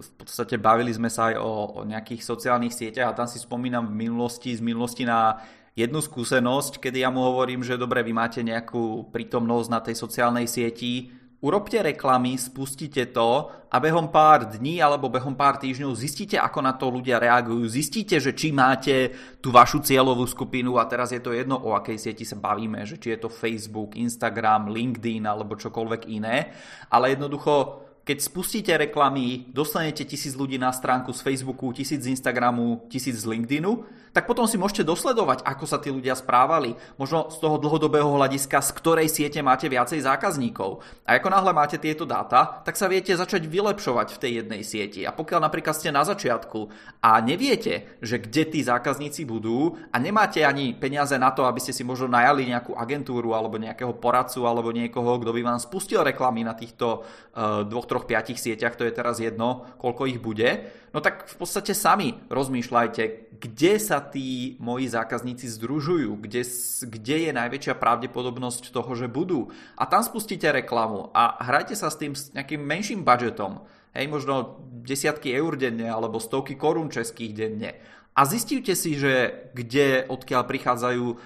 v 0.00 0.10
podstate 0.16 0.56
bavili 0.56 0.90
sme 0.90 1.12
sa 1.12 1.30
aj 1.30 1.36
o, 1.38 1.50
o 1.76 1.80
nejakých 1.84 2.24
sociálnych 2.24 2.72
sieťach 2.72 3.12
a 3.12 3.16
tam 3.22 3.28
si 3.28 3.38
spomínam 3.38 3.86
v 3.92 4.08
minulosti, 4.08 4.56
z 4.56 4.64
minulosti 4.64 5.04
na 5.04 5.44
jednu 5.76 6.00
skúsenosť, 6.00 6.80
kedy 6.80 7.04
ja 7.04 7.12
mu 7.12 7.20
hovorím, 7.20 7.62
že 7.62 7.78
dobre, 7.78 8.00
vy 8.00 8.16
máte 8.16 8.40
nejakú 8.40 9.12
prítomnosť 9.12 9.68
na 9.70 9.80
tej 9.84 9.94
sociálnej 9.98 10.48
sieti, 10.48 11.12
Urobte 11.44 11.76
reklamy, 11.84 12.40
spustite 12.40 13.12
to 13.12 13.52
a 13.68 13.76
behom 13.76 14.08
pár 14.08 14.48
dní 14.48 14.80
alebo 14.80 15.12
behom 15.12 15.36
pár 15.36 15.60
týždňov 15.60 15.92
zistíte, 15.92 16.40
ako 16.40 16.64
na 16.64 16.72
to 16.72 16.88
ľudia 16.88 17.20
reagujú. 17.20 17.68
Zistíte, 17.68 18.16
že 18.16 18.32
či 18.32 18.48
máte 18.48 19.12
tú 19.44 19.52
vašu 19.52 19.84
cieľovú 19.84 20.24
skupinu 20.24 20.80
a 20.80 20.88
teraz 20.88 21.12
je 21.12 21.20
to 21.20 21.36
jedno, 21.36 21.60
o 21.60 21.76
akej 21.76 22.00
sieti 22.00 22.24
sa 22.24 22.40
bavíme, 22.40 22.88
že 22.88 22.96
či 22.96 23.12
je 23.12 23.20
to 23.20 23.28
Facebook, 23.28 23.92
Instagram, 23.92 24.72
LinkedIn 24.72 25.28
alebo 25.28 25.52
čokoľvek 25.60 26.08
iné, 26.08 26.48
ale 26.88 27.12
jednoducho 27.12 27.84
keď 28.04 28.18
spustíte 28.20 28.72
reklamy, 28.76 29.48
dostanete 29.48 30.04
tisíc 30.04 30.36
ľudí 30.36 30.60
na 30.60 30.68
stránku 30.76 31.16
z 31.16 31.24
Facebooku, 31.24 31.72
tisíc 31.72 32.04
z 32.04 32.12
Instagramu, 32.12 32.84
tisíc 32.92 33.16
z 33.16 33.24
LinkedInu, 33.24 34.04
tak 34.14 34.30
potom 34.30 34.46
si 34.46 34.54
môžete 34.54 34.86
dosledovať, 34.86 35.42
ako 35.42 35.64
sa 35.66 35.82
tí 35.82 35.90
ľudia 35.90 36.14
správali. 36.14 36.78
Možno 36.94 37.34
z 37.34 37.42
toho 37.42 37.58
dlhodobého 37.58 38.06
hľadiska, 38.14 38.62
z 38.62 38.70
ktorej 38.78 39.08
siete 39.10 39.42
máte 39.42 39.66
viacej 39.66 40.06
zákazníkov. 40.06 40.86
A 41.02 41.18
ako 41.18 41.34
náhle 41.34 41.50
máte 41.50 41.82
tieto 41.82 42.06
dáta, 42.06 42.62
tak 42.62 42.78
sa 42.78 42.86
viete 42.86 43.10
začať 43.10 43.50
vylepšovať 43.50 44.14
v 44.14 44.20
tej 44.22 44.32
jednej 44.38 44.62
sieti. 44.62 45.02
A 45.02 45.10
pokiaľ 45.10 45.50
napríklad 45.50 45.74
ste 45.74 45.90
na 45.90 46.06
začiatku 46.06 46.70
a 47.02 47.18
neviete, 47.18 47.98
že 47.98 48.22
kde 48.22 48.54
tí 48.54 48.60
zákazníci 48.62 49.26
budú 49.26 49.82
a 49.90 49.98
nemáte 49.98 50.46
ani 50.46 50.78
peniaze 50.78 51.18
na 51.18 51.34
to, 51.34 51.42
aby 51.42 51.58
ste 51.58 51.74
si 51.74 51.82
možno 51.82 52.06
najali 52.06 52.46
nejakú 52.46 52.78
agentúru 52.78 53.34
alebo 53.34 53.58
nejakého 53.58 53.98
poradcu 53.98 54.46
alebo 54.46 54.70
niekoho, 54.70 55.18
kto 55.18 55.34
by 55.34 55.42
vám 55.42 55.58
spustil 55.58 56.06
reklamy 56.06 56.46
na 56.46 56.54
týchto 56.54 57.02
uh, 57.02 57.66
dvoch 57.66 57.90
troch, 57.94 58.10
piatich 58.10 58.42
sieťach, 58.42 58.74
to 58.74 58.82
je 58.82 58.90
teraz 58.90 59.22
jedno, 59.22 59.62
koľko 59.78 60.10
ich 60.10 60.18
bude, 60.18 60.66
no 60.90 60.98
tak 60.98 61.30
v 61.30 61.36
podstate 61.38 61.70
sami 61.70 62.18
rozmýšľajte, 62.26 63.30
kde 63.38 63.72
sa 63.78 64.02
tí 64.02 64.58
moji 64.58 64.90
zákazníci 64.90 65.46
združujú, 65.46 66.18
kde, 66.18 66.42
kde 66.90 67.16
je 67.30 67.30
najväčšia 67.30 67.78
pravdepodobnosť 67.78 68.74
toho, 68.74 68.90
že 68.98 69.06
budú. 69.06 69.54
A 69.78 69.86
tam 69.86 70.02
spustíte 70.02 70.50
reklamu 70.50 71.14
a 71.14 71.38
hrajte 71.38 71.78
sa 71.78 71.86
s 71.86 72.02
tým 72.02 72.18
s 72.18 72.34
nejakým 72.34 72.58
menším 72.58 73.06
budžetom, 73.06 73.62
hej, 73.94 74.10
možno 74.10 74.58
desiatky 74.82 75.30
eur 75.30 75.54
denne 75.54 75.86
alebo 75.86 76.18
stovky 76.18 76.58
korún 76.58 76.90
českých 76.90 77.32
denne. 77.38 77.70
A 78.14 78.22
zistíte 78.26 78.78
si, 78.78 78.94
že 78.94 79.46
kde, 79.58 80.06
odkiaľ 80.06 80.46
prichádzajú 80.46 81.06
e, 81.10 81.16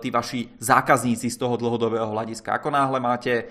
tí 0.00 0.08
vaši 0.08 0.48
zákazníci 0.56 1.28
z 1.28 1.36
toho 1.36 1.60
dlhodobého 1.60 2.08
hľadiska. 2.08 2.56
Ako 2.56 2.72
náhle 2.72 2.96
máte 2.96 3.44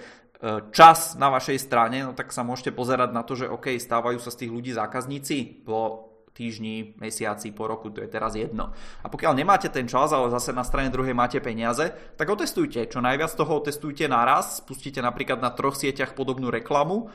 čas 0.72 1.19
na 1.19 1.27
vašej 1.27 1.60
strane, 1.60 2.08
no 2.08 2.12
tak 2.15 2.31
sa 2.31 2.48
môžete 2.48 2.72
pozerať 2.72 3.12
na 3.12 3.27
to, 3.27 3.36
že 3.36 3.51
OK, 3.51 3.75
stávajú 3.75 4.24
sa 4.24 4.31
z 4.31 4.46
tých 4.46 4.51
ľudí 4.55 4.72
zákazníci 4.72 5.67
po 5.67 6.08
týždni, 6.31 6.96
mesiaci, 6.96 7.51
po 7.51 7.67
roku, 7.67 7.91
to 7.91 8.00
je 8.00 8.08
teraz 8.08 8.39
jedno. 8.39 8.72
A 9.03 9.12
pokiaľ 9.12 9.36
nemáte 9.36 9.67
ten 9.67 9.84
čas, 9.91 10.15
ale 10.15 10.31
zase 10.31 10.55
na 10.55 10.63
strane 10.63 10.88
druhej 10.88 11.12
máte 11.12 11.43
peniaze, 11.43 11.91
tak 12.15 12.31
otestujte. 12.31 12.88
Čo 12.88 13.03
najviac 13.03 13.36
toho 13.36 13.60
otestujte 13.60 14.08
naraz, 14.08 14.63
spustíte 14.63 15.03
napríklad 15.03 15.43
na 15.43 15.51
troch 15.51 15.75
sieťach 15.75 16.15
podobnú 16.15 16.48
reklamu 16.48 17.12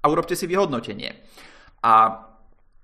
a 0.00 0.08
urobte 0.08 0.32
si 0.32 0.48
vyhodnotenie. 0.48 1.20
A 1.84 2.24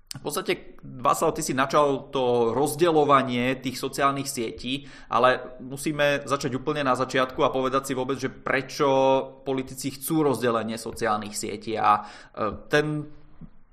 v 0.09 0.23
podstate, 0.25 0.81
Václav, 0.81 1.37
ty 1.37 1.45
si 1.45 1.53
načal 1.53 2.09
to 2.09 2.49
rozdeľovanie 2.57 3.61
tých 3.61 3.77
sociálnych 3.77 4.25
sietí, 4.25 4.89
ale 5.05 5.61
musíme 5.61 6.25
začať 6.25 6.57
úplne 6.57 6.81
na 6.81 6.97
začiatku 6.97 7.37
a 7.45 7.53
povedať 7.53 7.83
si 7.85 7.93
vôbec, 7.93 8.17
že 8.17 8.33
prečo 8.33 8.89
politici 9.45 9.93
chcú 9.93 10.25
rozdelenie 10.25 10.81
sociálnych 10.81 11.37
sietí. 11.37 11.77
A 11.77 12.01
e, 12.01 12.01
ten 12.73 13.05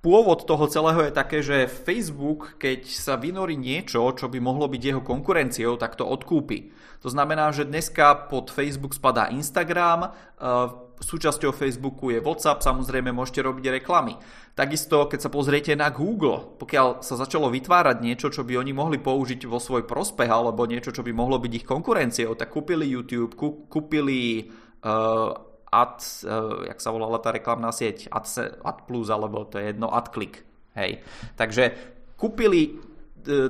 pôvod 0.05 0.45
toho 0.45 0.69
celého 0.69 1.09
je 1.09 1.17
také, 1.17 1.41
že 1.41 1.73
Facebook, 1.73 2.61
keď 2.61 2.85
sa 2.85 3.17
vynorí 3.17 3.57
niečo, 3.57 4.05
čo 4.13 4.29
by 4.29 4.37
mohlo 4.37 4.69
byť 4.69 4.83
jeho 4.93 5.01
konkurenciou, 5.01 5.81
tak 5.81 5.97
to 5.97 6.05
odkúpi. 6.05 6.69
To 7.01 7.09
znamená, 7.09 7.49
že 7.49 7.65
dneska 7.65 8.29
pod 8.29 8.53
Facebook 8.53 8.93
spadá 8.93 9.33
Instagram, 9.33 10.05
e, 10.05 10.86
súčasťou 11.01 11.53
Facebooku 11.53 12.09
je 12.13 12.25
WhatsApp, 12.25 12.65
samozrejme 12.65 13.13
môžete 13.13 13.45
robiť 13.45 13.83
reklamy. 13.83 14.17
Takisto, 14.57 15.05
keď 15.05 15.29
sa 15.29 15.31
pozriete 15.31 15.73
na 15.77 15.93
Google, 15.93 16.57
pokiaľ 16.57 17.05
sa 17.05 17.21
začalo 17.21 17.53
vytvárať 17.53 18.01
niečo, 18.01 18.33
čo 18.33 18.41
by 18.41 18.57
oni 18.57 18.73
mohli 18.73 18.97
použiť 18.97 19.45
vo 19.45 19.61
svoj 19.61 19.85
prospech, 19.85 20.33
alebo 20.33 20.65
niečo, 20.65 20.97
čo 20.97 21.05
by 21.05 21.13
mohlo 21.13 21.37
byť 21.37 21.53
ich 21.53 21.69
konkurenciou, 21.69 22.33
tak 22.33 22.49
kúpili 22.49 22.89
YouTube, 22.89 23.37
kúpili 23.69 24.49
uh, 24.85 25.37
Ad, 25.67 25.99
uh, 26.25 26.65
jak 26.73 26.79
sa 26.81 26.89
volala 26.89 27.21
tá 27.21 27.37
reklamná 27.37 27.69
sieť, 27.69 28.09
Ad, 28.09 28.25
Ad 28.65 28.89
Plus, 28.89 29.13
alebo 29.13 29.45
to 29.45 29.61
je 29.61 29.77
jedno, 29.77 29.93
AdClick. 29.93 30.41
Hej. 30.73 31.05
Takže 31.37 31.77
kúpili 32.17 32.81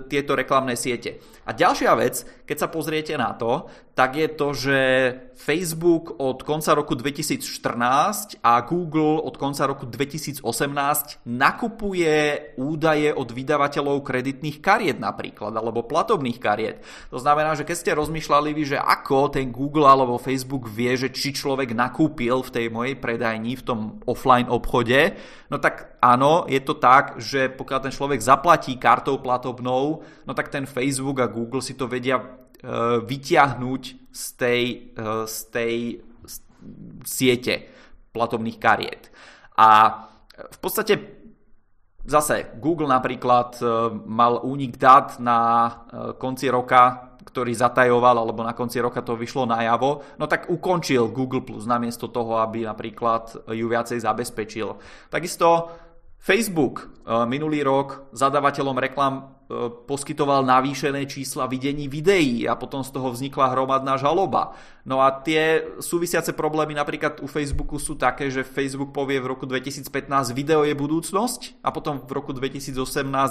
tieto 0.09 0.33
reklamné 0.33 0.75
siete. 0.75 1.21
A 1.47 1.55
ďalšia 1.55 1.93
vec, 1.95 2.27
keď 2.43 2.57
sa 2.59 2.69
pozriete 2.73 3.15
na 3.15 3.37
to, 3.39 3.71
tak 3.97 4.19
je 4.21 4.29
to, 4.29 4.49
že 4.53 4.79
Facebook 5.41 6.21
od 6.21 6.45
konca 6.45 6.77
roku 6.77 6.93
2014 6.93 8.45
a 8.45 8.61
Google 8.61 9.17
od 9.25 9.41
konca 9.41 9.65
roku 9.65 9.89
2018 9.89 10.45
nakupuje 11.25 12.17
údaje 12.61 13.09
od 13.15 13.29
vydavateľov 13.33 14.05
kreditných 14.05 14.61
kariet 14.61 15.01
napríklad, 15.01 15.57
alebo 15.57 15.87
platobných 15.89 16.37
kariet. 16.37 16.85
To 17.09 17.17
znamená, 17.17 17.57
že 17.57 17.65
keď 17.65 17.77
ste 17.77 17.97
rozmýšľali 17.97 18.51
vy, 18.53 18.77
že 18.77 18.79
ako 18.81 19.33
ten 19.33 19.49
Google 19.49 19.89
alebo 19.89 20.21
Facebook 20.21 20.69
vie, 20.69 20.93
že 20.93 21.09
či 21.09 21.33
človek 21.33 21.73
nakúpil 21.73 22.45
v 22.45 22.53
tej 22.53 22.67
mojej 22.69 23.01
predajni, 23.01 23.57
v 23.57 23.65
tom 23.65 23.81
offline 24.05 24.53
obchode, 24.53 25.17
no 25.49 25.57
tak 25.57 25.96
áno, 26.07 26.47
je 26.47 26.61
to 26.63 26.79
tak, 26.79 27.19
že 27.19 27.51
pokiaľ 27.51 27.81
ten 27.83 27.95
človek 27.95 28.23
zaplatí 28.23 28.79
kartou 28.79 29.19
platobnou, 29.19 30.07
no 30.23 30.33
tak 30.37 30.55
ten 30.55 30.63
Facebook 30.63 31.19
a 31.19 31.27
Google 31.27 31.59
si 31.59 31.75
to 31.75 31.91
vedia 31.91 32.23
uh, 32.23 33.03
vyťahnuť 33.03 33.83
z 34.15 34.25
tej, 34.39 34.63
uh, 34.95 35.27
z 35.27 35.39
tej 35.51 35.75
siete 37.03 37.55
platobných 38.15 38.59
kariet. 38.63 39.11
A 39.59 40.03
v 40.37 40.59
podstate 40.63 40.95
zase 42.07 42.55
Google 42.63 42.87
napríklad 42.87 43.59
uh, 43.59 43.91
mal 44.07 44.47
únik 44.47 44.79
dát 44.79 45.19
na 45.19 45.39
konci 46.23 46.47
roka, 46.47 47.13
ktorý 47.27 47.53
zatajoval, 47.53 48.23
alebo 48.23 48.41
na 48.47 48.55
konci 48.57 48.81
roka 48.81 49.03
to 49.03 49.19
vyšlo 49.19 49.45
najavo, 49.45 50.17
no 50.17 50.25
tak 50.25 50.49
ukončil 50.49 51.11
Google 51.13 51.45
namiesto 51.67 52.09
toho, 52.09 52.41
aby 52.41 52.65
napríklad 52.65 53.51
ju 53.51 53.67
viacej 53.67 54.01
zabezpečil. 54.01 54.79
Takisto 55.13 55.69
Facebook 56.19 56.91
minulý 57.31 57.63
rok 57.63 58.11
zadavateľom 58.11 58.77
reklam 58.83 59.37
E, 59.47 59.71
poskytoval 59.71 60.43
navýšené 60.43 61.07
čísla 61.07 61.47
videní 61.47 61.87
videí 61.87 62.51
a 62.51 62.59
potom 62.59 62.83
z 62.83 62.91
toho 62.91 63.15
vznikla 63.15 63.55
hromadná 63.55 63.95
žaloba. 63.95 64.59
No 64.83 64.99
a 64.99 65.23
tie 65.23 65.63
súvisiace 65.79 66.35
problémy 66.35 66.75
napríklad 66.75 67.23
u 67.23 67.31
Facebooku 67.31 67.79
sú 67.79 67.95
také, 67.95 68.27
že 68.27 68.43
Facebook 68.43 68.91
povie 68.91 69.23
v 69.23 69.31
roku 69.31 69.47
2015 69.47 69.87
video 70.35 70.67
je 70.67 70.75
budúcnosť 70.75 71.63
a 71.63 71.71
potom 71.71 72.03
v 72.03 72.11
roku 72.11 72.35
2018 72.35 72.75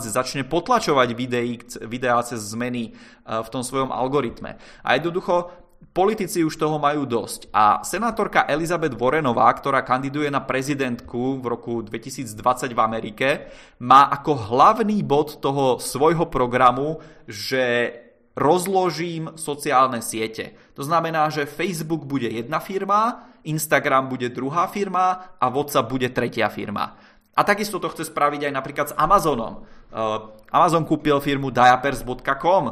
začne 0.08 0.48
potlačovať 0.48 1.10
videí, 1.12 1.60
videá 1.84 2.24
cez 2.24 2.40
zmeny 2.48 2.96
e, 2.96 3.04
v 3.28 3.48
tom 3.52 3.60
svojom 3.60 3.92
algoritme. 3.92 4.56
A 4.88 4.96
jednoducho 4.96 5.52
politici 5.96 6.44
už 6.44 6.60
toho 6.60 6.76
majú 6.76 7.08
dosť. 7.08 7.48
A 7.56 7.80
senátorka 7.88 8.44
Elizabeth 8.52 9.00
Warrenová, 9.00 9.48
ktorá 9.56 9.80
kandiduje 9.80 10.28
na 10.28 10.44
prezidentku 10.44 11.40
v 11.40 11.46
roku 11.48 11.74
2020 11.80 12.36
v 12.76 12.80
Amerike, 12.84 13.28
má 13.80 14.12
ako 14.12 14.52
hlavný 14.52 15.00
bod 15.08 15.40
toho 15.40 15.80
svojho 15.80 16.28
programu, 16.28 17.00
že 17.32 17.96
rozložím 18.36 19.40
sociálne 19.40 20.04
siete. 20.04 20.60
To 20.76 20.84
znamená, 20.84 21.32
že 21.32 21.48
Facebook 21.48 22.04
bude 22.04 22.28
jedna 22.28 22.60
firma, 22.60 23.32
Instagram 23.48 24.12
bude 24.12 24.28
druhá 24.28 24.68
firma 24.68 25.38
a 25.40 25.48
WhatsApp 25.48 25.88
bude 25.88 26.12
tretia 26.12 26.52
firma. 26.52 27.00
A 27.36 27.42
takisto 27.44 27.80
to 27.80 27.88
chce 27.92 28.12
spraviť 28.12 28.52
aj 28.52 28.54
napríklad 28.56 28.88
s 28.92 28.98
Amazonom. 29.00 29.64
Uh, 29.92 30.36
Amazon 30.52 30.84
kúpil 30.84 31.20
firmu 31.24 31.52
diapers.com, 31.52 32.64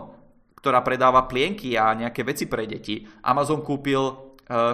ktorá 0.64 0.80
predáva 0.80 1.28
plienky 1.28 1.76
a 1.76 1.92
nejaké 1.92 2.24
veci 2.24 2.48
pre 2.48 2.64
deti. 2.64 3.04
Amazon 3.28 3.60
kúpil 3.60 4.00
e, 4.00 4.14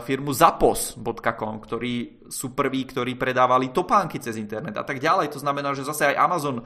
firmu 0.06 0.30
Zapos.com, 0.30 1.58
ktorí 1.66 2.22
sú 2.30 2.54
prví, 2.54 2.86
ktorí 2.86 3.18
predávali 3.18 3.74
topánky 3.74 4.22
cez 4.22 4.38
internet 4.38 4.78
a 4.78 4.86
tak 4.86 5.02
ďalej. 5.02 5.34
To 5.34 5.42
znamená, 5.42 5.74
že 5.74 5.82
zase 5.82 6.14
aj 6.14 6.22
Amazon 6.22 6.62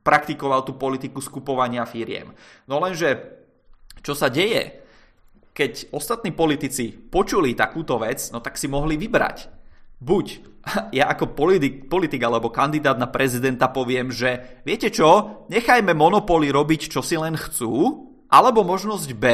praktikoval 0.00 0.64
tú 0.64 0.80
politiku 0.80 1.20
skupovania 1.20 1.84
firiem. 1.84 2.32
No 2.72 2.80
lenže, 2.80 3.20
čo 4.00 4.16
sa 4.16 4.32
deje, 4.32 4.80
keď 5.52 5.92
ostatní 5.92 6.32
politici 6.32 6.88
počuli 6.88 7.52
takúto 7.52 8.00
vec, 8.00 8.32
no 8.32 8.40
tak 8.40 8.56
si 8.56 8.64
mohli 8.64 8.96
vybrať. 8.96 9.60
Buď 10.00 10.26
ja 11.04 11.04
ako 11.12 11.36
politik, 11.36 11.84
politik 11.84 12.24
alebo 12.24 12.48
kandidát 12.48 12.96
na 12.96 13.12
prezidenta 13.12 13.68
poviem, 13.68 14.08
že 14.08 14.64
viete 14.64 14.88
čo, 14.88 15.44
nechajme 15.52 15.92
monopoly 15.92 16.48
robiť, 16.48 16.88
čo 16.88 17.04
si 17.04 17.20
len 17.20 17.36
chcú, 17.36 18.08
alebo 18.32 18.64
možnosť 18.64 19.08
B, 19.12 19.26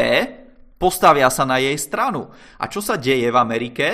postavia 0.75 1.31
sa 1.31 1.47
na 1.47 1.63
jej 1.63 1.79
stranu. 1.79 2.27
A 2.59 2.67
čo 2.67 2.83
sa 2.83 2.99
deje 2.99 3.31
v 3.31 3.39
Amerike? 3.39 3.87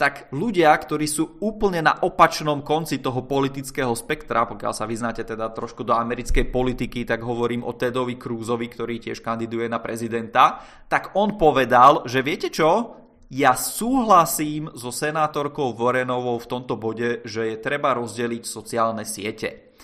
tak 0.00 0.32
ľudia, 0.32 0.72
ktorí 0.72 1.04
sú 1.04 1.36
úplne 1.44 1.84
na 1.84 1.92
opačnom 2.00 2.64
konci 2.64 3.04
toho 3.04 3.28
politického 3.28 3.92
spektra, 3.92 4.48
pokiaľ 4.48 4.72
sa 4.72 4.88
vyznáte 4.88 5.28
teda 5.28 5.52
trošku 5.52 5.84
do 5.84 5.92
americkej 5.92 6.48
politiky, 6.48 7.04
tak 7.04 7.20
hovorím 7.20 7.68
o 7.68 7.76
Tedovi 7.76 8.16
Crúzovi, 8.16 8.72
ktorý 8.72 8.96
tiež 8.96 9.20
kandiduje 9.20 9.68
na 9.68 9.76
prezidenta, 9.76 10.64
tak 10.88 11.12
on 11.20 11.36
povedal, 11.36 12.08
že 12.08 12.24
viete 12.24 12.48
čo? 12.48 12.96
Ja 13.28 13.52
súhlasím 13.60 14.72
so 14.72 14.88
senátorkou 14.88 15.76
Vorenovou 15.76 16.40
v 16.40 16.48
tomto 16.48 16.80
bode, 16.80 17.20
že 17.28 17.52
je 17.52 17.56
treba 17.60 17.92
rozdeliť 17.92 18.42
sociálne 18.48 19.04
siete. 19.04 19.76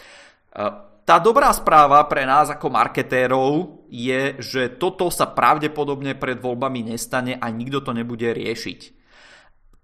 Tá 1.07 1.23
dobrá 1.23 1.55
správa 1.55 2.03
pre 2.11 2.27
nás 2.27 2.51
ako 2.51 2.67
marketérov 2.67 3.87
je, 3.87 4.43
že 4.43 4.75
toto 4.75 5.07
sa 5.07 5.31
pravdepodobne 5.31 6.19
pred 6.19 6.43
voľbami 6.43 6.91
nestane 6.91 7.39
a 7.39 7.47
nikto 7.47 7.79
to 7.79 7.95
nebude 7.95 8.27
riešiť. 8.27 8.81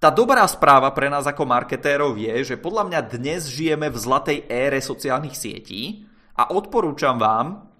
Tá 0.02 0.11
dobrá 0.11 0.42
správa 0.50 0.90
pre 0.90 1.06
nás 1.06 1.22
ako 1.22 1.46
marketérov 1.46 2.18
je, 2.18 2.42
že 2.42 2.56
podľa 2.58 2.90
mňa 2.90 3.00
dnes 3.06 3.46
žijeme 3.46 3.87
v 3.87 4.02
zlatej 4.02 4.50
ére 4.50 4.82
sociálnych 4.82 5.38
sietí 5.38 6.11
a 6.35 6.50
odporúčam 6.50 7.22
vám, 7.22 7.70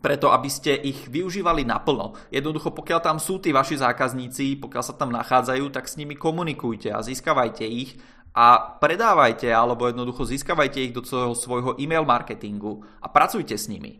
preto 0.00 0.32
aby 0.32 0.48
ste 0.48 0.72
ich 0.72 1.04
využívali 1.04 1.68
naplno. 1.68 2.16
Jednoducho, 2.32 2.72
pokiaľ 2.72 3.00
tam 3.04 3.20
sú 3.20 3.44
tí 3.44 3.52
vaši 3.52 3.76
zákazníci, 3.76 4.56
pokiaľ 4.56 4.80
sa 4.88 4.96
tam 4.96 5.12
nachádzajú, 5.12 5.68
tak 5.68 5.84
s 5.84 6.00
nimi 6.00 6.16
komunikujte 6.16 6.96
a 6.96 7.04
získavajte 7.04 7.68
ich 7.68 8.00
a 8.30 8.78
predávajte 8.78 9.50
alebo 9.50 9.90
jednoducho 9.90 10.22
získavajte 10.22 10.78
ich 10.78 10.94
do 10.94 11.02
svojho, 11.02 11.34
svojho 11.34 11.70
e-mail 11.82 12.06
marketingu 12.06 12.86
a 13.02 13.10
pracujte 13.10 13.58
s 13.58 13.66
nimi. 13.66 13.98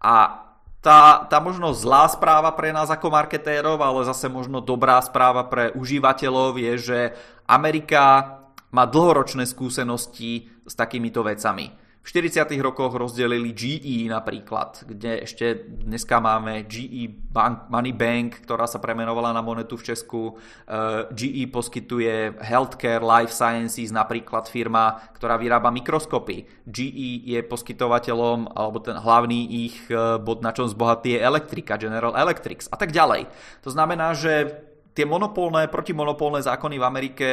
A 0.00 0.46
tá, 0.80 1.28
tá 1.28 1.38
možno 1.44 1.76
zlá 1.76 2.08
správa 2.08 2.56
pre 2.56 2.72
nás 2.72 2.88
ako 2.88 3.12
marketérov, 3.12 3.76
ale 3.84 4.08
zase 4.08 4.32
možno 4.32 4.64
dobrá 4.64 4.96
správa 5.04 5.44
pre 5.44 5.68
užívateľov 5.76 6.56
je, 6.56 6.72
že 6.80 6.98
Amerika 7.44 8.36
má 8.72 8.88
dlhoročné 8.88 9.44
skúsenosti 9.44 10.48
s 10.64 10.72
takýmito 10.72 11.20
vecami. 11.20 11.76
V 12.00 12.16
40. 12.16 12.48
rokoch 12.64 12.96
rozdelili 12.96 13.52
GE 13.52 14.08
napríklad, 14.08 14.88
kde 14.88 15.20
ešte 15.20 15.68
dneska 15.68 16.16
máme 16.16 16.64
GE 16.64 17.12
Bank, 17.12 17.68
Money 17.68 17.92
Bank, 17.92 18.40
ktorá 18.40 18.64
sa 18.64 18.80
premenovala 18.80 19.36
na 19.36 19.44
monetu 19.44 19.76
v 19.76 19.92
Česku. 19.92 20.40
Eh, 20.64 21.12
GE 21.12 21.44
poskytuje 21.52 22.40
Healthcare 22.40 23.04
Life 23.04 23.36
Sciences, 23.36 23.92
napríklad 23.92 24.48
firma, 24.48 24.96
ktorá 25.12 25.36
vyrába 25.36 25.68
mikroskopy. 25.68 26.64
GE 26.64 27.36
je 27.36 27.44
poskytovateľom, 27.44 28.56
alebo 28.56 28.80
ten 28.80 28.96
hlavný 28.96 29.68
ich 29.68 29.76
eh, 29.92 30.16
bod, 30.16 30.40
na 30.40 30.56
čom 30.56 30.72
zbohatý 30.72 31.20
je 31.20 31.20
elektrika, 31.20 31.76
General 31.76 32.16
Electrics 32.16 32.64
a 32.72 32.80
tak 32.80 32.96
ďalej. 32.96 33.28
To 33.60 33.68
znamená, 33.68 34.16
že 34.16 34.69
tie 34.94 35.06
monopolné, 35.06 35.70
protimonopolné 35.70 36.42
zákony 36.42 36.76
v 36.78 36.84
Amerike 36.86 37.28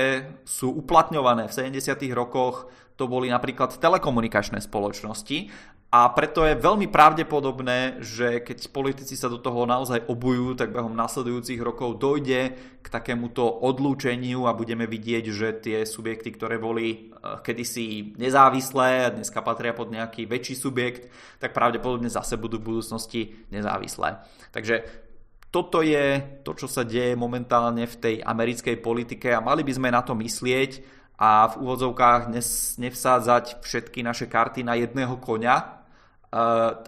sú 0.46 0.72
uplatňované 0.72 1.50
v 1.50 1.56
70. 1.56 1.98
rokoch 2.14 2.70
to 2.98 3.06
boli 3.06 3.30
napríklad 3.30 3.78
telekomunikačné 3.78 4.58
spoločnosti 4.58 5.54
a 5.88 6.12
preto 6.12 6.44
je 6.44 6.60
veľmi 6.60 6.92
pravdepodobné, 6.92 8.04
že 8.04 8.44
keď 8.44 8.76
politici 8.76 9.16
sa 9.16 9.32
do 9.32 9.40
toho 9.40 9.64
naozaj 9.64 10.04
obujú, 10.12 10.52
tak 10.52 10.76
behom 10.76 10.92
nasledujúcich 10.92 11.64
rokov 11.64 11.96
dojde 11.96 12.60
k 12.84 12.88
takémuto 12.92 13.48
odlúčeniu 13.48 14.52
a 14.52 14.58
budeme 14.58 14.84
vidieť, 14.84 15.26
že 15.32 15.48
tie 15.64 15.78
subjekty, 15.88 16.36
ktoré 16.36 16.60
boli 16.60 16.88
eh, 16.92 17.40
kedysi 17.40 18.20
nezávislé 18.20 19.08
a 19.08 19.14
dneska 19.16 19.40
patria 19.40 19.72
pod 19.72 19.88
nejaký 19.88 20.28
väčší 20.28 20.60
subjekt, 20.60 21.08
tak 21.40 21.56
pravdepodobne 21.56 22.12
zase 22.12 22.36
budú 22.36 22.60
v 22.60 22.76
budúcnosti 22.76 23.48
nezávislé. 23.48 24.20
Takže 24.52 25.07
toto 25.52 25.80
je 25.82 26.22
to, 26.44 26.52
čo 26.54 26.68
sa 26.68 26.84
deje 26.84 27.16
momentálne 27.16 27.88
v 27.88 27.96
tej 27.96 28.16
americkej 28.20 28.78
politike 28.84 29.32
a 29.32 29.44
mali 29.44 29.64
by 29.64 29.74
sme 29.74 29.90
na 29.90 30.04
to 30.04 30.14
myslieť 30.16 30.72
a 31.18 31.50
v 31.50 31.66
úvodzovkách 31.66 32.30
nevsádzať 32.78 33.66
všetky 33.66 34.06
naše 34.06 34.30
karty 34.30 34.62
na 34.62 34.78
jedného 34.78 35.18
koňa, 35.18 35.78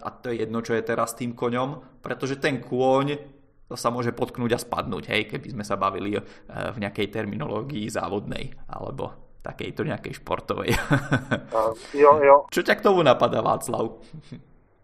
a 0.00 0.08
to 0.20 0.30
je 0.30 0.44
jedno, 0.44 0.60
čo 0.60 0.76
je 0.76 0.84
teraz 0.84 1.16
tým 1.16 1.32
koňom, 1.32 1.98
pretože 2.04 2.36
ten 2.36 2.60
kôň 2.60 3.18
sa 3.72 3.88
môže 3.88 4.10
potknúť 4.10 4.52
a 4.54 4.62
spadnúť, 4.62 5.04
hej, 5.14 5.22
keby 5.30 5.54
sme 5.54 5.64
sa 5.64 5.78
bavili 5.78 6.18
e, 6.18 6.20
v 6.50 6.76
nejakej 6.82 7.06
terminológii 7.06 7.86
závodnej, 7.86 8.50
alebo 8.66 9.14
takejto 9.46 9.86
nejakej 9.86 10.14
športovej. 10.20 10.70
Uh, 11.50 11.74
jo, 11.94 12.14
jo. 12.22 12.36
Čo 12.46 12.62
ťa 12.62 12.78
k 12.78 12.84
tomu 12.86 13.02
napadá, 13.02 13.42
Václav? 13.42 13.98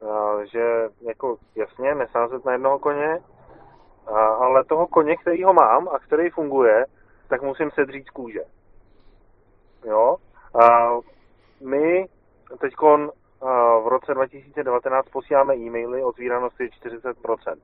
Uh, 0.03 0.43
že 0.51 0.91
jako 1.07 1.39
jasně 1.55 1.95
nesázet 1.95 2.45
na 2.45 2.53
jednoho 2.53 2.79
koně, 2.79 3.23
ale 4.15 4.65
toho 4.65 4.87
koně, 4.87 5.17
který 5.17 5.45
ho 5.45 5.53
mám 5.53 5.89
a 5.89 5.99
který 5.99 6.31
funguje, 6.31 6.85
tak 7.29 7.43
musím 7.43 7.71
sedřít 7.71 8.07
z 8.07 8.11
kůže. 8.11 8.41
Jo? 9.85 10.17
A 10.63 10.91
my 11.61 12.07
teď 12.61 12.75
v 13.85 13.89
roce 13.89 13.89
roce 13.89 14.15
2019 14.15 15.09
posíláme 15.09 15.57
e-maily, 15.57 16.05
otvíranost 16.05 16.61
je 16.61 16.69
40%. 16.69 17.57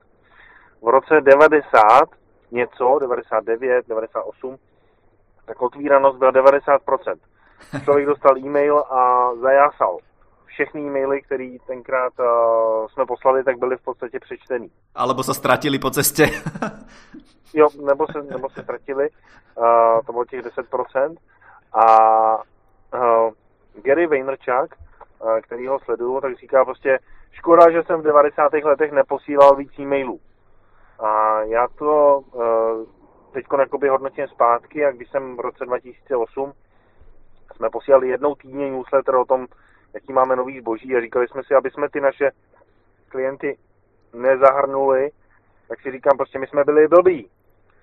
V 0.81 0.87
roce 0.87 1.21
90 1.21 2.09
něco, 2.51 2.97
99, 3.01 3.87
98, 3.87 4.57
tak 5.45 5.61
otvíranost 5.61 6.17
byla 6.17 6.31
90%. 6.31 7.15
Člověk 7.83 8.07
dostal 8.07 8.37
e-mail 8.37 8.77
a 8.79 9.31
zajásal. 9.35 9.97
Všechny 10.53 10.81
e-maily, 10.81 11.21
které 11.21 11.57
tenkrát 11.67 12.13
uh, 12.19 12.87
jsme 12.87 13.05
poslali, 13.05 13.43
tak 13.43 13.57
byly 13.57 13.77
v 13.77 13.81
podstatě 13.81 14.19
přečtený. 14.19 14.71
Alebo 14.95 15.23
se 15.23 15.33
ztratili 15.33 15.79
po 15.79 15.89
cestě. 15.89 16.29
jo, 17.53 17.67
nebo 17.85 18.05
se, 18.11 18.23
nebo 18.23 18.49
se 18.49 18.63
ztratili, 18.63 19.09
uh, 19.55 19.65
to 20.05 20.11
bylo 20.11 20.25
těch 20.25 20.41
10%. 20.41 21.15
A 21.73 22.37
uh, 22.37 23.33
Gary 23.83 24.07
Vaynerchuk, 24.07 24.75
uh, 25.19 25.39
který 25.41 25.67
ho 25.67 25.79
sleduju, 25.79 26.21
tak 26.21 26.37
říká 26.37 26.65
prostě, 26.65 26.99
škoda, 27.31 27.71
že 27.71 27.83
jsem 27.83 28.01
v 28.01 28.03
90. 28.03 28.53
letech 28.53 28.91
neposílal 28.91 29.55
víc 29.55 29.79
e-mailů. 29.79 30.19
A 30.99 31.41
já 31.41 31.67
to 31.67 32.19
uh, 32.19 32.85
teď 33.33 33.45
hodnotím 33.89 34.27
zpátky 34.27 34.85
a 34.85 34.91
když 34.91 35.09
jsem 35.09 35.37
v 35.37 35.39
roce 35.39 35.65
2008 35.65 36.53
jsme 37.55 37.69
posílali 37.69 38.09
jednou 38.09 38.35
týdně 38.35 38.71
newsletter 38.71 39.15
o 39.15 39.25
tom, 39.25 39.47
jaký 39.93 40.13
máme 40.13 40.35
nový 40.35 40.59
zboží 40.59 40.95
a 40.95 41.01
říkali 41.01 41.27
jsme 41.27 41.43
si, 41.43 41.55
aby 41.55 41.71
jsme 41.71 41.89
ty 41.89 42.01
naše 42.01 42.31
klienty 43.09 43.57
nezahrnuli, 44.13 45.11
tak 45.67 45.81
si 45.81 45.91
říkám, 45.91 46.17
prostě 46.17 46.39
my 46.39 46.47
jsme 46.47 46.63
byli 46.63 46.87
blbí. 46.87 47.29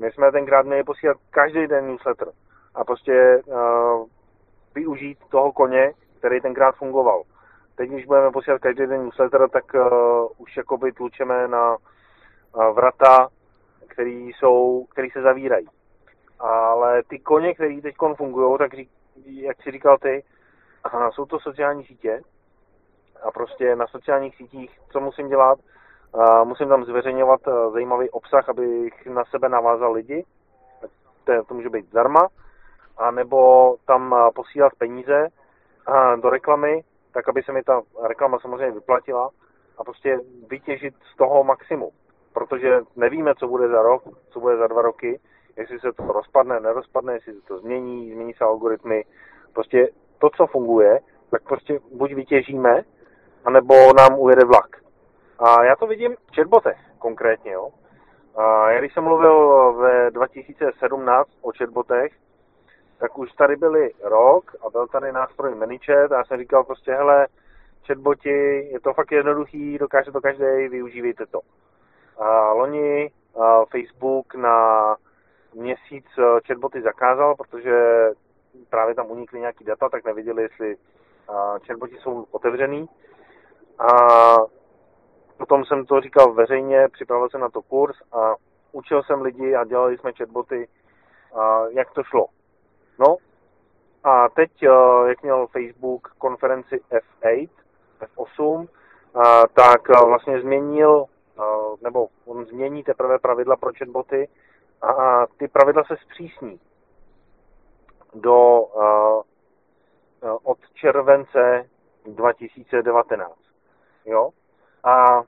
My 0.01 0.11
jsme 0.11 0.33
tenkrát 0.33 0.67
měli 0.67 0.85
posílat 0.85 1.17
každý 1.31 1.67
den 1.67 1.87
newsletter 1.87 2.29
a 2.75 2.85
prostě 2.85 3.43
uh, 3.47 4.07
využít 4.75 5.19
toho 5.31 5.53
koně, 5.53 5.93
který 6.19 6.41
tenkrát 6.41 6.75
fungoval. 6.77 7.23
Teď, 7.77 7.91
když 7.91 8.07
budeme 8.07 8.31
posílat 8.31 8.61
každý 8.61 8.87
den 8.87 9.05
newsletter, 9.05 9.49
tak 9.49 9.65
uh, 9.75 10.29
už 10.39 10.57
jakoby 10.57 10.93
tlučeme 10.93 11.49
na 11.49 11.77
uh, 11.77 12.75
vrata, 12.75 13.29
který, 13.89 14.29
jsou, 14.29 14.87
který 14.91 15.11
se 15.11 15.23
zavírají. 15.23 15.69
Ale 16.39 17.03
ty 17.03 17.19
koně, 17.19 17.55
které 17.55 17.81
teď 17.83 17.95
fungují, 18.17 18.59
tak 18.59 18.75
řík, 18.75 18.91
jak 19.27 19.63
si 19.63 19.71
říkal 19.71 19.99
ty, 19.99 20.25
aha, 20.85 21.11
jsou 21.11 21.25
to 21.25 21.41
sociální 21.41 21.85
sítě 21.85 22.23
a 23.23 23.31
prostě 23.31 23.77
na 23.77 23.87
sociálních 23.87 24.37
sítích, 24.37 24.81
co 24.93 25.01
musím 25.01 25.29
dělat, 25.29 25.59
musím 26.45 26.69
tam 26.69 26.85
zveřejňovat 26.85 27.47
uh, 27.47 27.73
zajímavý 27.73 28.11
obsah, 28.11 28.49
abych 28.49 29.07
na 29.07 29.25
sebe 29.25 29.49
navázal 29.49 29.93
lidi, 29.93 30.25
to, 31.25 31.45
to 31.45 31.55
může 31.55 31.71
být 31.71 31.87
zdarma, 31.87 32.29
a 32.99 33.11
nebo 33.11 33.77
tam 33.87 34.13
uh, 34.13 34.31
posílat 34.35 34.73
peníze 34.79 35.29
uh, 35.89 36.21
do 36.21 36.31
reklamy, 36.31 36.85
tak 37.13 37.29
aby 37.29 37.43
se 37.43 37.53
mi 37.53 37.63
ta 37.63 37.83
reklama 38.03 38.39
samozřejmě 38.39 38.71
vyplatila 38.71 39.31
a 39.79 39.85
prostě 39.85 40.21
vytěžit 40.49 40.95
z 41.15 41.17
toho 41.17 41.45
maximum. 41.45 41.91
Protože 42.35 42.81
nevíme, 42.97 43.35
co 43.35 43.49
bude 43.49 43.69
za 43.69 43.83
rok, 43.83 44.03
co 44.31 44.41
bude 44.41 44.57
za 44.57 44.67
dva 44.67 44.83
roky, 44.83 45.21
jestli 45.57 45.81
se 45.81 45.93
to 45.93 46.03
rozpadne, 46.03 46.61
nerozpadne, 46.61 47.13
jestli 47.13 47.33
se 47.33 47.41
to 47.41 47.59
změní, 47.59 48.13
změní 48.13 48.35
se 48.35 48.45
algoritmy. 48.45 49.05
Prostě 49.53 49.89
to, 50.21 50.31
co 50.31 50.47
funguje, 50.47 51.01
tak 51.31 51.43
prostě 51.43 51.81
buď 51.93 52.15
vytěžíme, 52.15 52.83
anebo 53.45 53.75
nám 53.93 54.19
ujede 54.19 54.45
vlak. 54.45 54.77
A 55.39 55.65
já 55.65 55.77
to 55.77 55.87
vidím 55.87 56.17
v 56.17 56.35
chatbotech 56.37 56.79
konkrétně. 56.99 57.53
Jo. 57.53 57.69
A 58.37 58.71
já 58.71 58.79
když 58.79 58.95
jsem 58.95 59.05
mluvil 59.05 59.73
ve 59.73 60.11
2017 60.11 61.31
o 61.43 61.51
chatbotech, 61.59 62.13
tak 62.99 63.19
už 63.19 63.33
tady 63.33 63.57
byly 63.57 63.91
rok 64.03 64.57
a 64.67 64.71
byl 64.71 64.87
tady 64.87 65.13
nástroj 65.13 65.55
ManyChat 65.55 66.13
a 66.13 66.17
já 66.17 66.25
jsem 66.25 66.39
říkal 66.39 66.65
prostě, 66.65 66.93
hele, 66.93 67.27
chatboti, 67.87 68.69
je 68.73 68.81
to 68.81 68.95
fakt 68.95 69.13
jednoduchý, 69.13 69.79
dokáže 69.79 70.13
to 70.13 70.21
každý, 70.21 70.69
využívejte 70.69 71.27
to. 71.27 71.41
A 72.19 72.53
loni 72.53 73.11
a 73.41 73.65
Facebook 73.65 74.35
na 74.35 74.97
měsíc 75.55 76.07
eh, 76.19 76.23
chatboty 76.47 76.83
zakázal, 76.83 77.35
protože 77.37 78.09
právě 78.71 78.95
tam 78.95 79.11
unikly 79.11 79.41
nějaký 79.41 79.65
data, 79.65 79.89
tak 79.89 80.05
nevěděli, 80.05 80.43
jestli 80.43 80.77
chatboti 81.67 81.97
jsou 81.97 82.27
otevřený. 82.31 82.89
A 83.79 83.89
potom 85.37 85.65
jsem 85.65 85.87
to 85.87 86.01
říkal 86.01 86.33
veřejně, 86.33 86.89
připravil 86.89 87.29
jsem 87.29 87.41
na 87.41 87.49
to 87.49 87.63
kurz 87.63 87.97
a 88.13 88.35
učil 88.73 89.03
jsem 89.03 89.23
lidi 89.23 89.55
a 89.55 89.65
dělali 89.65 89.99
jsme 89.99 90.13
chatboty, 90.13 90.69
a 91.35 91.63
jak 91.71 91.91
to 91.91 92.03
šlo. 92.05 92.27
No 92.99 93.17
a 94.05 94.29
teď, 94.29 94.63
eh, 94.63 94.69
jak 95.09 95.23
měl 95.23 95.47
Facebook 95.47 96.09
konferenci 96.19 96.81
F8, 96.91 97.49
F8, 98.01 98.69
tak 99.55 99.91
eh, 99.91 100.07
vlastně 100.07 100.41
změnil, 100.41 101.05
nebo 101.83 102.09
on 102.27 102.45
změní 102.45 102.85
teprve 102.85 103.19
pravidla 103.19 103.57
pro 103.57 103.71
chatboty 103.79 104.29
a 104.83 105.27
ty 105.27 105.49
pravidla 105.49 105.85
se 105.85 105.97
zpřísní 105.97 106.61
do 108.15 108.67
od 110.43 110.59
července 110.75 111.69
2019. 112.07 113.39
Jo? 114.05 114.31
A 114.85 115.23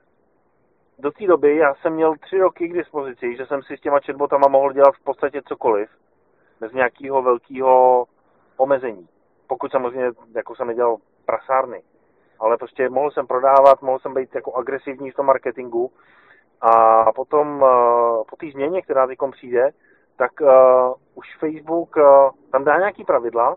do 0.98 1.10
té 1.10 1.26
doby 1.26 1.56
já 1.56 1.74
jsem 1.74 1.92
měl 1.92 2.16
tři 2.16 2.38
roky 2.38 2.68
k 2.68 2.72
dispozici, 2.72 3.36
že 3.36 3.46
jsem 3.46 3.62
si 3.62 3.76
s 3.76 3.80
těma 3.80 4.00
chatbotama 4.00 4.48
mohl 4.48 4.72
dělat 4.72 4.94
v 4.94 5.04
podstatě 5.04 5.42
cokoliv, 5.42 5.90
bez 6.60 6.72
nějakého 6.72 7.22
velkého 7.22 8.04
omezení. 8.56 9.08
Pokud 9.46 9.70
samozřejmě, 9.70 10.10
jako 10.34 10.54
jsem 10.54 10.66
nedělal 10.66 10.96
prasárny. 11.26 11.82
Ale 12.38 12.56
prostě 12.56 12.88
mohl 12.88 13.10
jsem 13.10 13.26
prodávat, 13.26 13.82
mohl 13.82 13.98
jsem 13.98 14.14
být 14.14 14.34
jako 14.34 14.54
agresivní 14.54 15.10
v 15.10 15.14
tom 15.14 15.26
marketingu 15.26 15.92
a 16.60 17.12
potom 17.12 17.62
uh, 17.62 18.24
po 18.30 18.36
té 18.36 18.46
změně, 18.52 18.82
která 18.82 19.06
teď 19.06 19.18
přijde, 19.30 19.70
tak 20.16 20.40
uh, 20.40 20.48
už 21.14 21.36
Facebook 21.38 21.96
uh, 21.96 22.30
tam 22.52 22.64
dá 22.64 22.78
nějaký 22.78 23.04
pravidla 23.04 23.56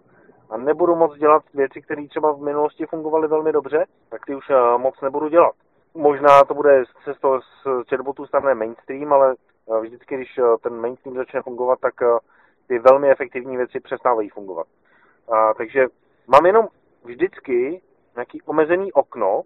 a 0.50 0.58
nebudu 0.58 0.96
moc 0.96 1.18
dělat 1.18 1.44
věci, 1.54 1.82
které 1.82 2.08
třeba 2.08 2.32
v 2.32 2.42
minulosti 2.42 2.86
fungovaly 2.86 3.28
velmi 3.28 3.52
dobře, 3.52 3.86
tak 4.10 4.26
ty 4.26 4.36
už 4.36 4.50
uh, 4.50 4.82
moc 4.82 5.02
nebudu 5.02 5.28
dělat. 5.28 5.56
Možná 5.94 6.44
to 6.44 6.54
bude 6.54 6.84
se 7.04 7.14
z 7.14 7.20
toho 7.20 7.42
z 7.42 7.90
chatbotu 7.90 8.26
stane 8.26 8.56
mainstream, 8.56 9.14
ale 9.14 9.36
uh, 9.66 9.80
vždycky, 9.80 10.16
když 10.16 10.38
uh, 10.38 10.58
ten 10.64 10.82
mainstream 10.82 11.18
začne 11.18 11.42
fungovat, 11.42 11.80
tak 11.80 11.94
uh, 12.02 12.18
ty 12.68 12.80
velmi 12.80 13.10
efektivní 13.12 13.58
věci 13.58 13.80
přestávají 13.80 14.30
fungovat. 14.30 14.68
Uh, 15.28 15.54
takže 15.58 15.88
mám 16.28 16.46
jenom 16.46 16.68
vždycky 17.04 17.82
nějaký 18.16 18.42
omezený 18.42 18.94
okno, 18.94 19.42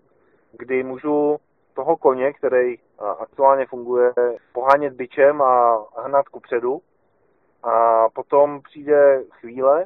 kdy 0.52 0.84
můžu 0.84 1.38
toho 1.74 1.98
koně, 1.98 2.34
který 2.34 2.76
aktuálně 3.20 3.66
funguje, 3.66 4.14
pohánět 4.54 4.94
byčem 4.94 5.42
a 5.42 5.86
hnat 5.98 6.30
ku 6.30 6.40
předu. 6.40 6.82
A 7.64 8.06
potom 8.10 8.62
přijde 8.62 9.24
chvíle, 9.32 9.86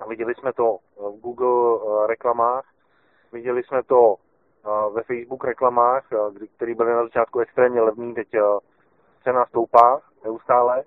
a 0.00 0.06
viděli 0.06 0.34
jsme 0.34 0.52
to 0.52 0.78
v 0.96 1.20
Google 1.20 1.78
reklamách, 2.06 2.64
viděli 3.32 3.62
jsme 3.62 3.82
to 3.82 4.14
ve 4.92 5.02
Facebook 5.02 5.44
reklamách, 5.44 6.06
který 6.56 6.74
byly 6.74 6.92
na 6.92 7.02
začátku 7.02 7.40
extrémně 7.40 7.80
levný, 7.80 8.14
teď 8.14 8.28
cena 9.24 9.46
stoupá 9.46 10.00
neustále. 10.24 10.84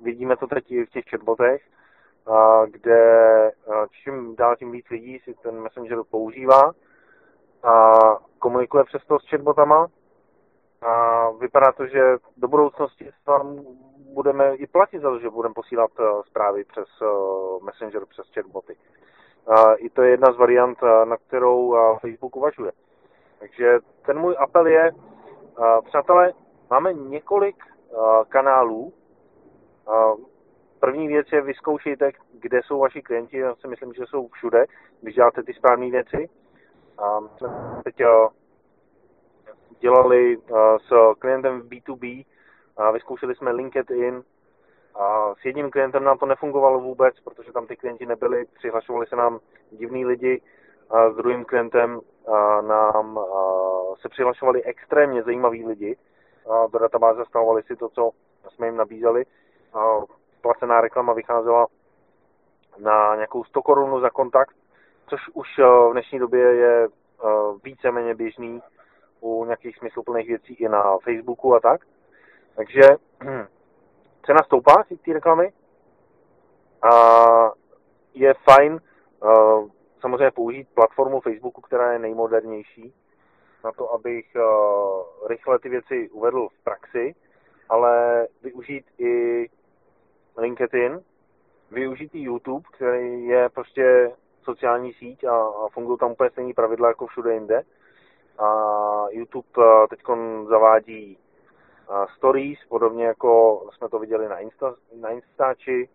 Vidíme 0.00 0.36
to 0.36 0.46
teď 0.46 0.64
v 0.70 0.90
těch 0.90 1.04
chatbotech, 1.10 1.62
kde 2.66 3.52
čím 3.90 4.36
dál 4.36 4.56
tím 4.56 4.70
víc 4.72 4.88
lidí 4.90 5.18
si 5.18 5.34
ten 5.34 5.60
Messenger 5.60 5.98
používá 6.10 6.72
a 7.62 7.92
komunikuje 8.38 8.84
přes 8.84 9.04
to 9.06 9.18
s 9.18 9.28
chatbotama. 9.28 9.86
A 10.82 11.30
vypadá 11.30 11.72
to, 11.72 11.86
že 11.86 12.16
do 12.36 12.48
budoucnosti 12.48 13.10
vám 13.26 13.60
budeme 14.14 14.54
i 14.54 14.66
platit 14.66 15.00
za 15.02 15.10
to, 15.10 15.18
že 15.18 15.30
budeme 15.30 15.54
posílat 15.54 15.90
uh, 15.98 16.22
zprávy 16.22 16.64
přes 16.64 17.00
uh, 17.00 17.64
Messenger, 17.64 18.06
přes 18.06 18.26
chatboty. 18.34 18.76
Uh, 19.48 19.74
I 19.78 19.90
to 19.90 20.02
je 20.02 20.10
jedna 20.10 20.32
z 20.32 20.36
variant, 20.36 20.82
uh, 20.82 21.04
na 21.04 21.16
kterou 21.16 21.76
Facebook 22.00 22.36
uvažuje. 22.36 22.72
Takže 23.38 23.78
ten 24.06 24.18
můj 24.18 24.36
apel 24.38 24.66
je, 24.66 24.92
přátelé, 25.84 26.32
máme 26.70 26.92
několik 26.92 27.56
kanálů. 28.28 28.92
První 30.80 31.08
věc 31.08 31.26
je, 31.32 31.40
vyzkoušejte, 31.40 32.12
kde 32.32 32.60
jsou 32.62 32.78
vaši 32.78 33.02
klienti. 33.02 33.38
Já 33.38 33.54
si 33.54 33.68
myslím, 33.68 33.92
že 33.92 34.06
jsou 34.06 34.28
všude, 34.28 34.64
když 35.00 35.14
děláte 35.14 35.42
ty 35.42 35.54
správné 35.54 35.90
věci. 35.90 36.28
A 36.98 37.20
teď 37.84 37.94
dělali 39.80 40.38
s 40.88 41.18
klientem 41.18 41.60
v 41.60 41.68
B2B, 41.68 42.24
a 42.76 42.90
vyzkoušeli 42.90 43.34
jsme 43.34 43.52
LinkedIn, 43.52 44.22
a 44.94 45.34
s 45.34 45.44
jedním 45.44 45.70
klientem 45.70 46.04
nám 46.04 46.18
to 46.18 46.26
nefungovalo 46.26 46.80
vůbec, 46.80 47.20
protože 47.20 47.52
tam 47.52 47.66
ty 47.66 47.76
klienti 47.76 48.06
nebyli, 48.06 48.44
přihlašovali 48.58 49.06
se 49.06 49.16
nám 49.16 49.38
divní 49.70 50.06
lidi, 50.06 50.42
a 50.90 51.10
s 51.10 51.16
druhým 51.16 51.44
klientem 51.44 52.00
nám 52.60 53.20
se 54.00 54.08
přihlašovali 54.08 54.64
extrémně 54.64 55.22
zajímaví 55.22 55.66
lidi, 55.66 55.96
a 56.50 56.66
do 56.66 56.78
databáze 56.78 57.24
stavovali 57.24 57.62
si 57.62 57.76
to, 57.76 57.88
co 57.88 58.10
jsme 58.48 58.66
jim 58.66 58.76
nabízeli. 58.76 59.24
A 59.74 60.00
placená 60.40 60.80
reklama 60.80 61.12
vycházela 61.12 61.66
na 62.78 63.14
nějakou 63.14 63.44
100 63.44 63.62
korun 63.62 64.00
za 64.00 64.10
kontakt, 64.10 64.56
což 65.06 65.20
už 65.34 65.48
eh, 65.58 65.62
v 65.62 65.92
dnešní 65.92 66.18
době 66.18 66.40
je 66.40 66.84
eh, 66.84 67.28
víceméně 67.64 68.14
běžný 68.14 68.62
u 69.26 69.44
nějakých 69.44 69.76
smysluplných 69.76 70.28
věcí 70.28 70.54
i 70.54 70.68
na 70.68 70.98
Facebooku 70.98 71.54
a 71.54 71.60
tak. 71.60 71.80
Takže 72.56 72.82
cena 74.26 74.38
stoupá 74.44 74.84
ty 75.02 75.12
reklamy 75.12 75.52
a 76.82 76.90
je 78.14 78.34
fajn 78.34 78.80
samozřejmě 80.00 80.30
použít 80.30 80.68
platformu 80.74 81.20
Facebooku, 81.20 81.60
která 81.60 81.92
je 81.92 81.98
nejmodernější 81.98 82.94
na 83.64 83.72
to, 83.72 83.92
abych 83.92 84.36
rychle 85.26 85.58
ty 85.58 85.68
věci 85.68 86.08
uvedl 86.10 86.48
v 86.48 86.64
praxi, 86.64 87.14
ale 87.68 88.26
využít 88.42 88.84
i 88.98 89.46
LinkedIn, 90.36 91.00
využít 91.70 92.14
i 92.14 92.20
YouTube, 92.20 92.68
který 92.72 93.26
je 93.26 93.48
prostě 93.48 94.12
sociální 94.42 94.92
síť 94.92 95.24
a, 95.24 95.36
a 95.36 95.68
fungují 95.72 95.98
tam 95.98 96.10
úplně 96.10 96.30
stejné 96.30 96.54
pravidla 96.54 96.88
jako 96.88 97.06
všude 97.06 97.34
jinde. 97.34 97.62
YouTube 99.10 99.62
teď 99.90 100.00
zavádí 100.48 101.18
stories, 102.16 102.58
podobně 102.68 103.06
jako 103.06 103.62
jsme 103.76 103.88
to 103.88 103.98
viděli 103.98 104.28
na, 104.28 104.38
Insta, 104.38 104.74
na 105.00 105.08
Instači. 105.08 105.88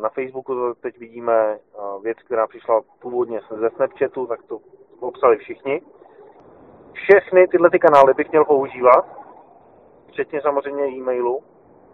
Na 0.00 0.08
Facebooku 0.08 0.74
teď 0.74 0.98
vidíme 0.98 1.58
věc, 2.02 2.18
která 2.18 2.46
přišla 2.46 2.80
původně 2.98 3.40
ze 3.60 3.70
Snapchatu, 3.70 4.26
tak 4.26 4.42
to 4.42 4.60
popsali 5.00 5.36
všichni. 5.36 5.82
Všechny 6.92 7.48
tyhle 7.48 7.70
ty 7.70 7.78
kanály 7.78 8.14
bych 8.14 8.30
měl 8.30 8.44
používat, 8.44 9.06
včetně 10.08 10.42
samozřejmě 10.42 10.84
e-mailu, 10.84 11.44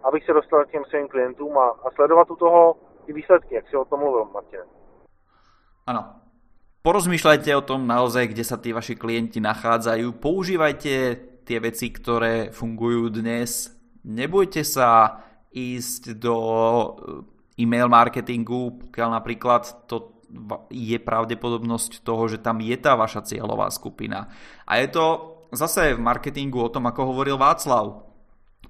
abych 0.03 0.25
se 0.25 0.33
dostal 0.33 0.65
k 0.65 0.71
těm 0.71 0.85
svým 0.85 1.07
klientům 1.07 1.57
a, 1.57 1.67
a 1.69 1.91
sledovat 1.95 2.31
u 2.31 2.35
toho 2.35 2.75
ty 3.05 3.13
výsledky, 3.13 3.55
jak 3.55 3.67
si 3.69 3.77
o 3.77 3.85
tom 3.85 3.99
mluvil, 3.99 4.25
Martin. 4.25 4.59
Ano. 5.87 6.22
Porozmýšľajte 6.83 7.55
o 7.55 7.63
tom 7.63 7.87
naozaj, 7.87 8.35
kde 8.35 8.43
sa 8.43 8.59
tí 8.59 8.75
vaši 8.75 8.99
klienti 8.99 9.39
nachádzajú. 9.39 10.19
Používajte 10.19 10.95
tie 11.47 11.57
veci, 11.63 11.87
ktoré 11.87 12.51
fungujú 12.51 13.07
dnes. 13.07 13.71
Nebojte 14.03 14.67
sa 14.67 15.23
ísť 15.55 16.19
do 16.19 16.35
eh, 16.35 17.63
e-mail 17.63 17.87
marketingu, 17.87 18.83
pokiaľ 18.83 19.09
napríklad 19.15 19.87
to 19.87 20.11
je 20.67 20.99
pravdepodobnosť 20.99 22.03
toho, 22.03 22.27
že 22.27 22.43
tam 22.43 22.59
je 22.59 22.75
tá 22.75 22.99
vaša 22.99 23.31
cieľová 23.31 23.71
skupina. 23.71 24.27
A 24.67 24.83
je 24.83 24.91
to 24.91 25.05
zase 25.55 25.95
v 25.95 26.03
marketingu 26.03 26.67
o 26.67 26.73
tom, 26.73 26.83
ako 26.83 27.15
hovoril 27.15 27.39
Václav 27.39 28.11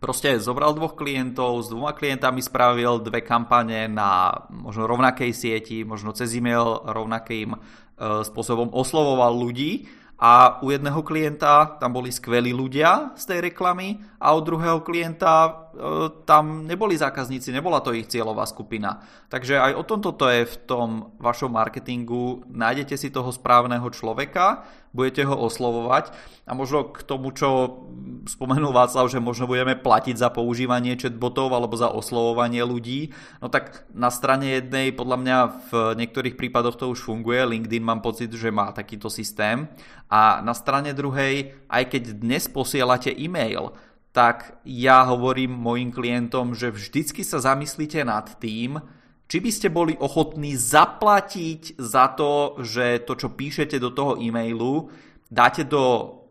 proste 0.04 0.36
zobral 0.36 0.76
dvoch 0.76 1.00
klientov, 1.00 1.64
s 1.64 1.72
dvoma 1.72 1.96
klientami 1.96 2.44
spravil 2.44 3.00
dve 3.00 3.24
kampane 3.24 3.88
na 3.88 4.36
možno 4.52 4.84
rovnakej 4.84 5.32
sieti, 5.32 5.88
možno 5.88 6.12
cez 6.12 6.36
e-mail 6.36 6.84
rovnakým 6.84 7.56
spôsobom 8.00 8.74
oslovoval 8.74 9.34
ľudí 9.38 9.86
a 10.24 10.64
u 10.64 10.72
jedného 10.72 11.04
klienta 11.04 11.76
tam 11.82 12.00
boli 12.00 12.14
skvelí 12.14 12.56
ľudia 12.56 13.12
z 13.20 13.24
tej 13.28 13.40
reklamy 13.52 14.00
a 14.22 14.32
od 14.32 14.44
druhého 14.46 14.80
klienta 14.80 15.34
e, 15.44 15.52
tam 16.30 16.70
neboli 16.70 16.94
zákazníci, 16.94 17.50
nebola 17.50 17.82
to 17.82 17.98
ich 17.98 18.06
cieľová 18.06 18.46
skupina. 18.46 19.02
Takže 19.34 19.58
aj 19.58 19.74
o 19.74 19.84
tomto 19.84 20.14
to 20.14 20.30
je 20.30 20.46
v 20.46 20.56
tom 20.70 20.90
vašom 21.18 21.50
marketingu. 21.50 22.46
Nájdete 22.46 22.94
si 22.94 23.10
toho 23.10 23.34
správneho 23.34 23.90
človeka, 23.90 24.66
budete 24.94 25.26
ho 25.26 25.34
oslovovať 25.34 26.14
a 26.46 26.54
možno 26.54 26.94
k 26.94 27.02
tomu, 27.02 27.34
čo 27.34 27.82
spomenul 28.30 28.70
Václav, 28.70 29.10
že 29.10 29.18
možno 29.18 29.50
budeme 29.50 29.74
platiť 29.74 30.22
za 30.22 30.30
používanie 30.30 30.94
chatbotov 30.94 31.50
alebo 31.50 31.74
za 31.74 31.90
oslovovanie 31.90 32.62
ľudí, 32.62 33.10
no 33.42 33.50
tak 33.50 33.90
na 33.90 34.14
strane 34.14 34.62
jednej 34.62 34.94
podľa 34.94 35.18
mňa 35.18 35.38
v 35.70 35.72
niektorých 35.98 36.38
prípadoch 36.38 36.78
to 36.78 36.94
už 36.94 37.02
funguje, 37.02 37.42
LinkedIn 37.42 37.82
mám 37.82 38.06
pocit, 38.06 38.30
že 38.30 38.54
má 38.54 38.70
takýto 38.70 39.10
systém 39.10 39.66
a 40.14 40.46
na 40.46 40.54
strane 40.54 40.94
druhej, 40.94 41.58
aj 41.66 41.84
keď 41.90 42.04
dnes 42.22 42.46
posielate 42.46 43.10
e-mail, 43.10 43.74
tak 44.14 44.62
ja 44.62 45.10
hovorím 45.10 45.58
mojim 45.58 45.90
klientom, 45.90 46.54
že 46.54 46.70
vždycky 46.70 47.26
sa 47.26 47.42
zamyslíte 47.42 48.06
nad 48.06 48.38
tým, 48.38 48.78
či 49.26 49.42
by 49.42 49.50
ste 49.50 49.74
boli 49.74 49.98
ochotní 49.98 50.54
zaplatiť 50.54 51.82
za 51.82 52.14
to, 52.14 52.62
že 52.62 53.02
to, 53.10 53.18
čo 53.18 53.34
píšete 53.34 53.82
do 53.82 53.90
toho 53.90 54.22
e-mailu, 54.22 54.94
dáte 55.34 55.66
do 55.66 55.82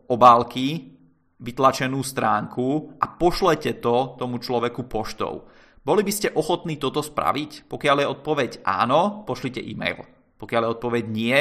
obálky 0.07 0.95
vytlačenú 1.43 1.99
stránku 1.99 2.95
a 3.03 3.05
pošlete 3.19 3.83
to 3.83 4.15
tomu 4.15 4.39
človeku 4.39 4.87
poštou. 4.87 5.43
Boli 5.83 6.07
by 6.07 6.13
ste 6.15 6.31
ochotní 6.31 6.79
toto 6.79 7.03
spraviť? 7.03 7.67
Pokiaľ 7.67 7.97
je 7.99 8.11
odpoveď 8.15 8.51
áno, 8.63 9.27
pošlite 9.27 9.59
e-mail. 9.59 9.99
Pokiaľ 10.39 10.61
je 10.63 10.73
odpoveď 10.79 11.03
nie, 11.11 11.39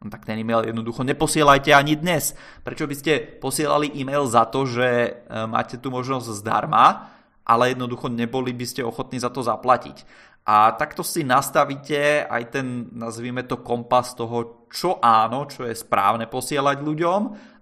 no 0.00 0.08
tak 0.08 0.24
ten 0.24 0.40
e-mail 0.40 0.64
jednoducho 0.64 1.04
neposielajte 1.04 1.76
ani 1.76 1.96
dnes. 1.96 2.32
Prečo 2.64 2.88
by 2.88 2.94
ste 2.96 3.20
posielali 3.20 3.92
e-mail 4.00 4.24
za 4.24 4.48
to, 4.48 4.64
že 4.64 4.88
e, 4.88 5.10
máte 5.44 5.76
tu 5.76 5.92
možnosť 5.92 6.40
zdarma, 6.40 7.12
ale 7.44 7.76
jednoducho 7.76 8.08
neboli 8.08 8.56
by 8.56 8.66
ste 8.66 8.80
ochotní 8.80 9.20
za 9.20 9.28
to 9.28 9.44
zaplatiť. 9.44 10.28
A 10.48 10.72
takto 10.72 11.04
si 11.04 11.20
nastavíte 11.20 12.24
aj 12.24 12.42
ten, 12.48 12.88
nazvime 12.96 13.44
to, 13.44 13.60
kompas 13.60 14.16
toho, 14.16 14.66
čo 14.72 14.96
áno, 15.04 15.44
čo 15.44 15.68
je 15.68 15.76
správne 15.76 16.24
posielať 16.24 16.80
ľuďom 16.80 17.20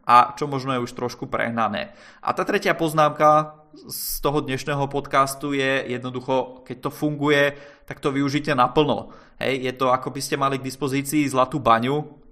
a 0.08 0.32
čo 0.38 0.46
možno 0.46 0.72
je 0.72 0.84
už 0.86 0.94
trošku 0.94 1.26
prehnané. 1.26 1.92
A 2.22 2.32
tá 2.32 2.46
tretia 2.46 2.72
poznámka 2.78 3.58
z 3.74 4.24
toho 4.24 4.40
dnešného 4.40 4.88
podcastu 4.88 5.52
je 5.52 5.90
jednoducho, 5.90 6.64
keď 6.64 6.88
to 6.88 6.90
funguje, 6.94 7.58
tak 7.84 8.00
to 8.00 8.14
využite 8.14 8.54
naplno. 8.54 9.12
Hej, 9.42 9.68
je 9.68 9.72
to 9.74 9.92
ako 9.92 10.14
by 10.14 10.20
ste 10.22 10.40
mali 10.40 10.56
k 10.56 10.66
dispozícii 10.66 11.28
zlatú 11.28 11.60
baňu, 11.60 12.27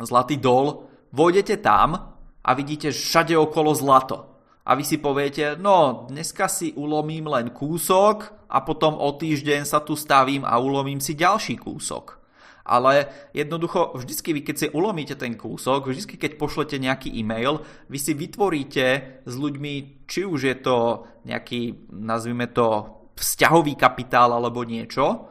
zlatý 0.00 0.36
dol, 0.36 0.88
vojdete 1.12 1.60
tam 1.60 1.96
a 2.40 2.50
vidíte 2.54 2.92
všade 2.92 3.36
okolo 3.36 3.72
zlato 3.74 4.36
a 4.66 4.74
vy 4.74 4.82
si 4.82 4.98
poviete, 4.98 5.54
no 5.62 6.10
dneska 6.10 6.50
si 6.50 6.74
ulomím 6.74 7.30
len 7.30 7.54
kúsok 7.54 8.50
a 8.50 8.66
potom 8.66 8.98
o 8.98 9.14
týždeň 9.14 9.62
sa 9.62 9.78
tu 9.78 9.94
stavím 9.94 10.42
a 10.42 10.58
ulomím 10.58 10.98
si 10.98 11.14
ďalší 11.14 11.54
kúsok. 11.62 12.18
Ale 12.66 13.06
jednoducho, 13.30 13.94
vždycky 13.94 14.34
vy, 14.34 14.42
keď 14.42 14.56
si 14.58 14.66
ulomíte 14.74 15.14
ten 15.14 15.38
kúsok, 15.38 15.86
vždycky, 15.86 16.18
keď 16.18 16.34
pošlete 16.34 16.82
nejaký 16.82 17.14
e-mail, 17.14 17.62
vy 17.86 17.94
si 17.94 18.10
vytvoríte 18.10 18.86
s 19.22 19.34
ľuďmi, 19.38 20.02
či 20.10 20.26
už 20.26 20.40
je 20.50 20.56
to 20.58 21.06
nejaký, 21.22 21.86
nazvime 21.94 22.50
to, 22.50 22.90
vzťahový 23.14 23.78
kapitál 23.78 24.34
alebo 24.34 24.66
niečo. 24.66 25.30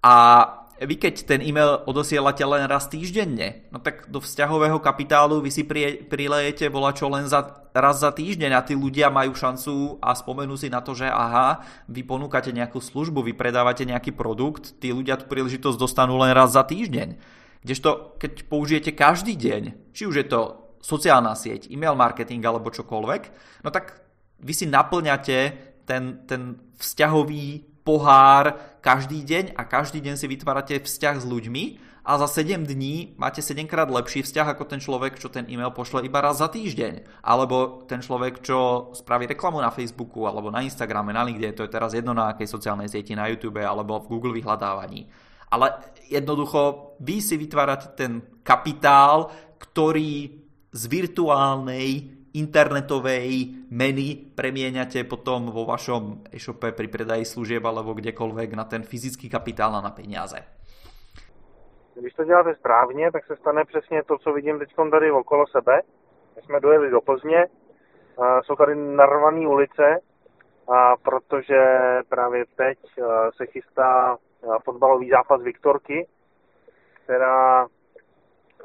A 0.00 0.16
vy 0.80 0.96
keď 0.96 1.28
ten 1.28 1.40
e-mail 1.44 1.84
odosielate 1.84 2.40
len 2.40 2.64
raz 2.64 2.88
týždenne, 2.88 3.68
no 3.68 3.84
tak 3.84 4.08
do 4.08 4.16
vzťahového 4.16 4.80
kapitálu 4.80 5.44
vy 5.44 5.52
si 5.52 5.62
prie, 5.68 6.00
prilejete 6.00 6.72
čo 6.96 7.12
len 7.12 7.28
za, 7.28 7.68
raz 7.76 8.00
za 8.00 8.08
týždeň 8.08 8.56
a 8.56 8.64
tí 8.64 8.72
ľudia 8.72 9.12
majú 9.12 9.36
šancu 9.36 10.00
a 10.00 10.16
spomenú 10.16 10.56
si 10.56 10.72
na 10.72 10.80
to, 10.80 10.96
že 10.96 11.04
aha, 11.04 11.60
vy 11.84 12.00
ponúkate 12.00 12.48
nejakú 12.56 12.80
službu, 12.80 13.20
vy 13.20 13.36
predávate 13.36 13.84
nejaký 13.84 14.16
produkt, 14.16 14.80
tí 14.80 14.88
ľudia 14.88 15.20
tú 15.20 15.28
príležitosť 15.28 15.76
dostanú 15.76 16.16
len 16.16 16.32
raz 16.32 16.56
za 16.56 16.64
týždeň. 16.64 17.20
Kdežto 17.60 18.16
keď 18.16 18.48
použijete 18.48 18.96
každý 18.96 19.36
deň, 19.36 19.92
či 19.92 20.08
už 20.08 20.16
je 20.16 20.26
to 20.32 20.40
sociálna 20.80 21.36
sieť, 21.36 21.68
e-mail 21.68 21.92
marketing 21.92 22.40
alebo 22.40 22.72
čokoľvek, 22.72 23.22
no 23.64 23.68
tak 23.68 24.00
vy 24.40 24.52
si 24.56 24.64
naplňate 24.64 25.38
ten, 25.84 26.24
ten 26.24 26.56
vzťahový 26.80 27.69
pohár 27.90 28.54
každý 28.78 29.26
deň 29.26 29.58
a 29.58 29.66
každý 29.66 29.98
deň 29.98 30.14
si 30.14 30.30
vytvárate 30.30 30.78
vzťah 30.78 31.16
s 31.18 31.26
ľuďmi 31.26 31.64
a 32.06 32.22
za 32.22 32.30
7 32.30 32.62
dní 32.62 33.18
máte 33.18 33.42
7 33.42 33.66
krát 33.66 33.90
lepší 33.90 34.22
vzťah 34.22 34.54
ako 34.54 34.64
ten 34.70 34.78
človek, 34.78 35.18
čo 35.18 35.26
ten 35.26 35.50
e-mail 35.50 35.74
pošle 35.74 36.06
iba 36.06 36.22
raz 36.22 36.38
za 36.38 36.46
týždeň. 36.46 37.20
Alebo 37.26 37.82
ten 37.90 37.98
človek, 37.98 38.46
čo 38.46 38.90
spraví 38.94 39.26
reklamu 39.26 39.58
na 39.58 39.74
Facebooku 39.74 40.22
alebo 40.30 40.54
na 40.54 40.62
Instagrame, 40.62 41.10
na 41.10 41.26
LinkedIn, 41.26 41.58
to 41.58 41.66
je 41.66 41.74
teraz 41.74 41.90
jedno 41.90 42.14
na 42.14 42.30
akej 42.30 42.46
sociálnej 42.46 42.86
sieti, 42.86 43.18
na 43.18 43.26
YouTube 43.26 43.58
alebo 43.58 43.98
v 43.98 44.06
Google 44.06 44.38
vyhľadávaní. 44.38 45.10
Ale 45.50 45.66
jednoducho 46.06 46.94
vy 47.02 47.18
si 47.18 47.34
vytvárate 47.34 47.98
ten 47.98 48.22
kapitál, 48.46 49.34
ktorý 49.58 50.38
z 50.70 50.82
virtuálnej 50.86 52.19
internetovej 52.34 53.66
meny 53.70 54.34
premieňate 54.34 55.04
potom 55.04 55.50
vo 55.50 55.64
vašom 55.66 56.30
e-shope 56.32 56.72
pri 56.72 56.88
predaji 56.88 57.24
služieb 57.24 57.64
alebo 57.66 57.94
kdekoľvek 57.94 58.54
na 58.54 58.64
ten 58.64 58.82
fyzický 58.82 59.28
kapitál 59.28 59.74
a 59.74 59.80
na 59.80 59.90
peniaze. 59.90 60.38
Když 61.94 62.14
to 62.14 62.24
děláte 62.24 62.54
správně, 62.54 63.12
tak 63.12 63.26
se 63.26 63.36
stane 63.36 63.64
přesně 63.64 64.02
to, 64.02 64.18
co 64.18 64.32
vidím 64.32 64.58
teď 64.58 64.68
tady 64.90 65.10
okolo 65.10 65.46
sebe. 65.46 65.80
My 66.36 66.42
jsme 66.42 66.60
dojeli 66.60 66.90
do 66.90 67.00
Plzně, 67.00 67.46
jsou 68.42 68.56
tady 68.56 68.74
narvané 68.74 69.48
ulice, 69.48 69.98
a 70.68 70.96
protože 70.96 71.60
právě 72.08 72.44
teď 72.56 72.78
se 73.36 73.46
chystá 73.46 74.16
fotbalový 74.64 75.10
zápas 75.10 75.42
Viktorky, 75.42 76.06
která 77.04 77.66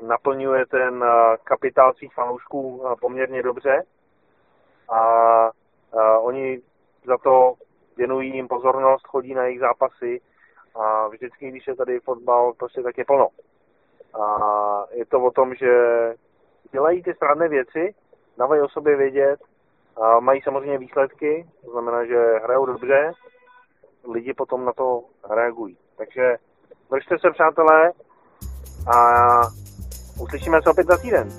naplňuje 0.02 0.66
ten 0.66 1.04
eh, 1.04 1.38
kapitál 1.44 1.94
svých 1.94 2.14
fanoušků 2.14 2.84
eh, 2.86 2.96
poměrně 3.02 3.44
dobře 3.44 3.84
a 4.90 5.02
eh, 5.94 6.18
oni 6.18 6.62
za 7.06 7.18
to 7.18 7.54
věnují 7.98 8.36
jim 8.36 8.48
pozornost, 8.48 9.08
chodí 9.08 9.34
na 9.34 9.44
jejich 9.44 9.60
zápasy 9.60 10.22
a 10.76 11.08
vždycky, 11.08 11.52
když 11.52 11.68
je 11.68 11.76
tady 11.76 12.00
fotbal, 12.00 12.54
prostě 12.54 12.82
tak 12.82 12.98
je 12.98 13.06
plno. 13.06 13.28
A 14.22 14.86
je 14.92 15.06
to 15.06 15.22
o 15.22 15.32
tom, 15.32 15.56
že 15.56 15.74
dělají 16.72 17.04
ty 17.04 17.14
správné 17.14 17.48
věci, 17.48 17.96
dávají 18.38 18.62
o 18.62 18.70
sobě 18.70 18.96
vědět, 18.96 19.40
a 20.02 20.20
mají 20.20 20.42
samozřejmě 20.42 20.78
výsledky, 20.78 21.48
to 21.66 21.72
znamená, 21.72 22.06
že 22.06 22.40
hrajou 22.44 22.66
dobře, 22.66 23.12
lidi 24.14 24.34
potom 24.34 24.66
na 24.66 24.74
to 24.74 25.04
reagují. 25.30 25.78
Takže 25.98 26.38
držte 26.92 27.20
se, 27.20 27.32
přátelé, 27.32 27.92
a 28.88 29.42
uslyšíme 30.20 30.62
se 30.64 30.70
opět 30.70 30.88
za 30.88 30.98
týden. 30.98 31.30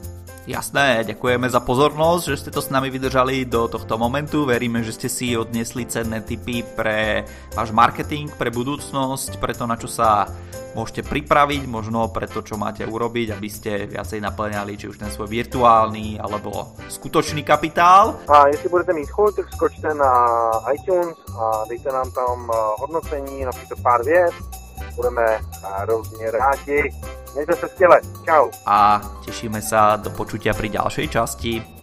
Jasné, 0.47 1.03
ďakujeme 1.03 1.51
za 1.51 1.59
pozornosť, 1.59 2.25
že 2.31 2.39
ste 2.39 2.51
to 2.55 2.63
s 2.63 2.71
nami 2.71 2.87
vydržali 2.87 3.51
do 3.51 3.67
tohto 3.67 3.99
momentu. 3.99 4.47
Veríme, 4.47 4.79
že 4.87 4.95
ste 4.95 5.11
si 5.11 5.35
odnesli 5.35 5.91
cenné 5.91 6.23
tipy 6.23 6.63
pre 6.63 7.27
váš 7.51 7.75
marketing, 7.75 8.31
pre 8.31 8.55
budúcnosť, 8.55 9.43
pre 9.43 9.59
to, 9.59 9.67
na 9.67 9.75
čo 9.75 9.91
sa 9.91 10.31
môžete 10.79 11.03
pripraviť, 11.03 11.67
možno 11.67 12.07
pre 12.15 12.31
to, 12.31 12.47
čo 12.47 12.55
máte 12.55 12.87
urobiť, 12.87 13.35
aby 13.35 13.49
ste 13.51 13.91
viacej 13.91 14.23
naplňali 14.23 14.79
či 14.79 14.87
už 14.87 15.03
ten 15.03 15.11
svoj 15.11 15.27
virtuálny 15.27 16.23
alebo 16.23 16.79
skutočný 16.95 17.43
kapitál. 17.43 18.15
A 18.31 18.47
jestli 18.47 18.71
budete 18.71 18.95
mít 18.95 19.11
chuť, 19.11 19.43
tak 19.43 19.47
skočte 19.51 19.91
na 19.99 20.13
iTunes 20.71 21.19
a 21.35 21.67
dejte 21.67 21.91
nám 21.91 22.07
tam 22.15 22.47
hodnocení, 22.79 23.43
například 23.43 23.83
pár 23.83 24.07
vět. 24.07 24.66
Budeme 24.97 25.41
hrozně 25.63 26.31
rádi. 26.31 26.91
Mějte 27.35 27.57
sa 27.57 27.69
skvěle. 27.69 28.01
Čau. 28.25 28.49
A 28.67 29.01
tešíme 29.29 29.61
sa 29.61 30.01
do 30.01 30.09
počutia 30.09 30.57
pri 30.57 30.73
ďalšej 30.73 31.07
časti. 31.13 31.76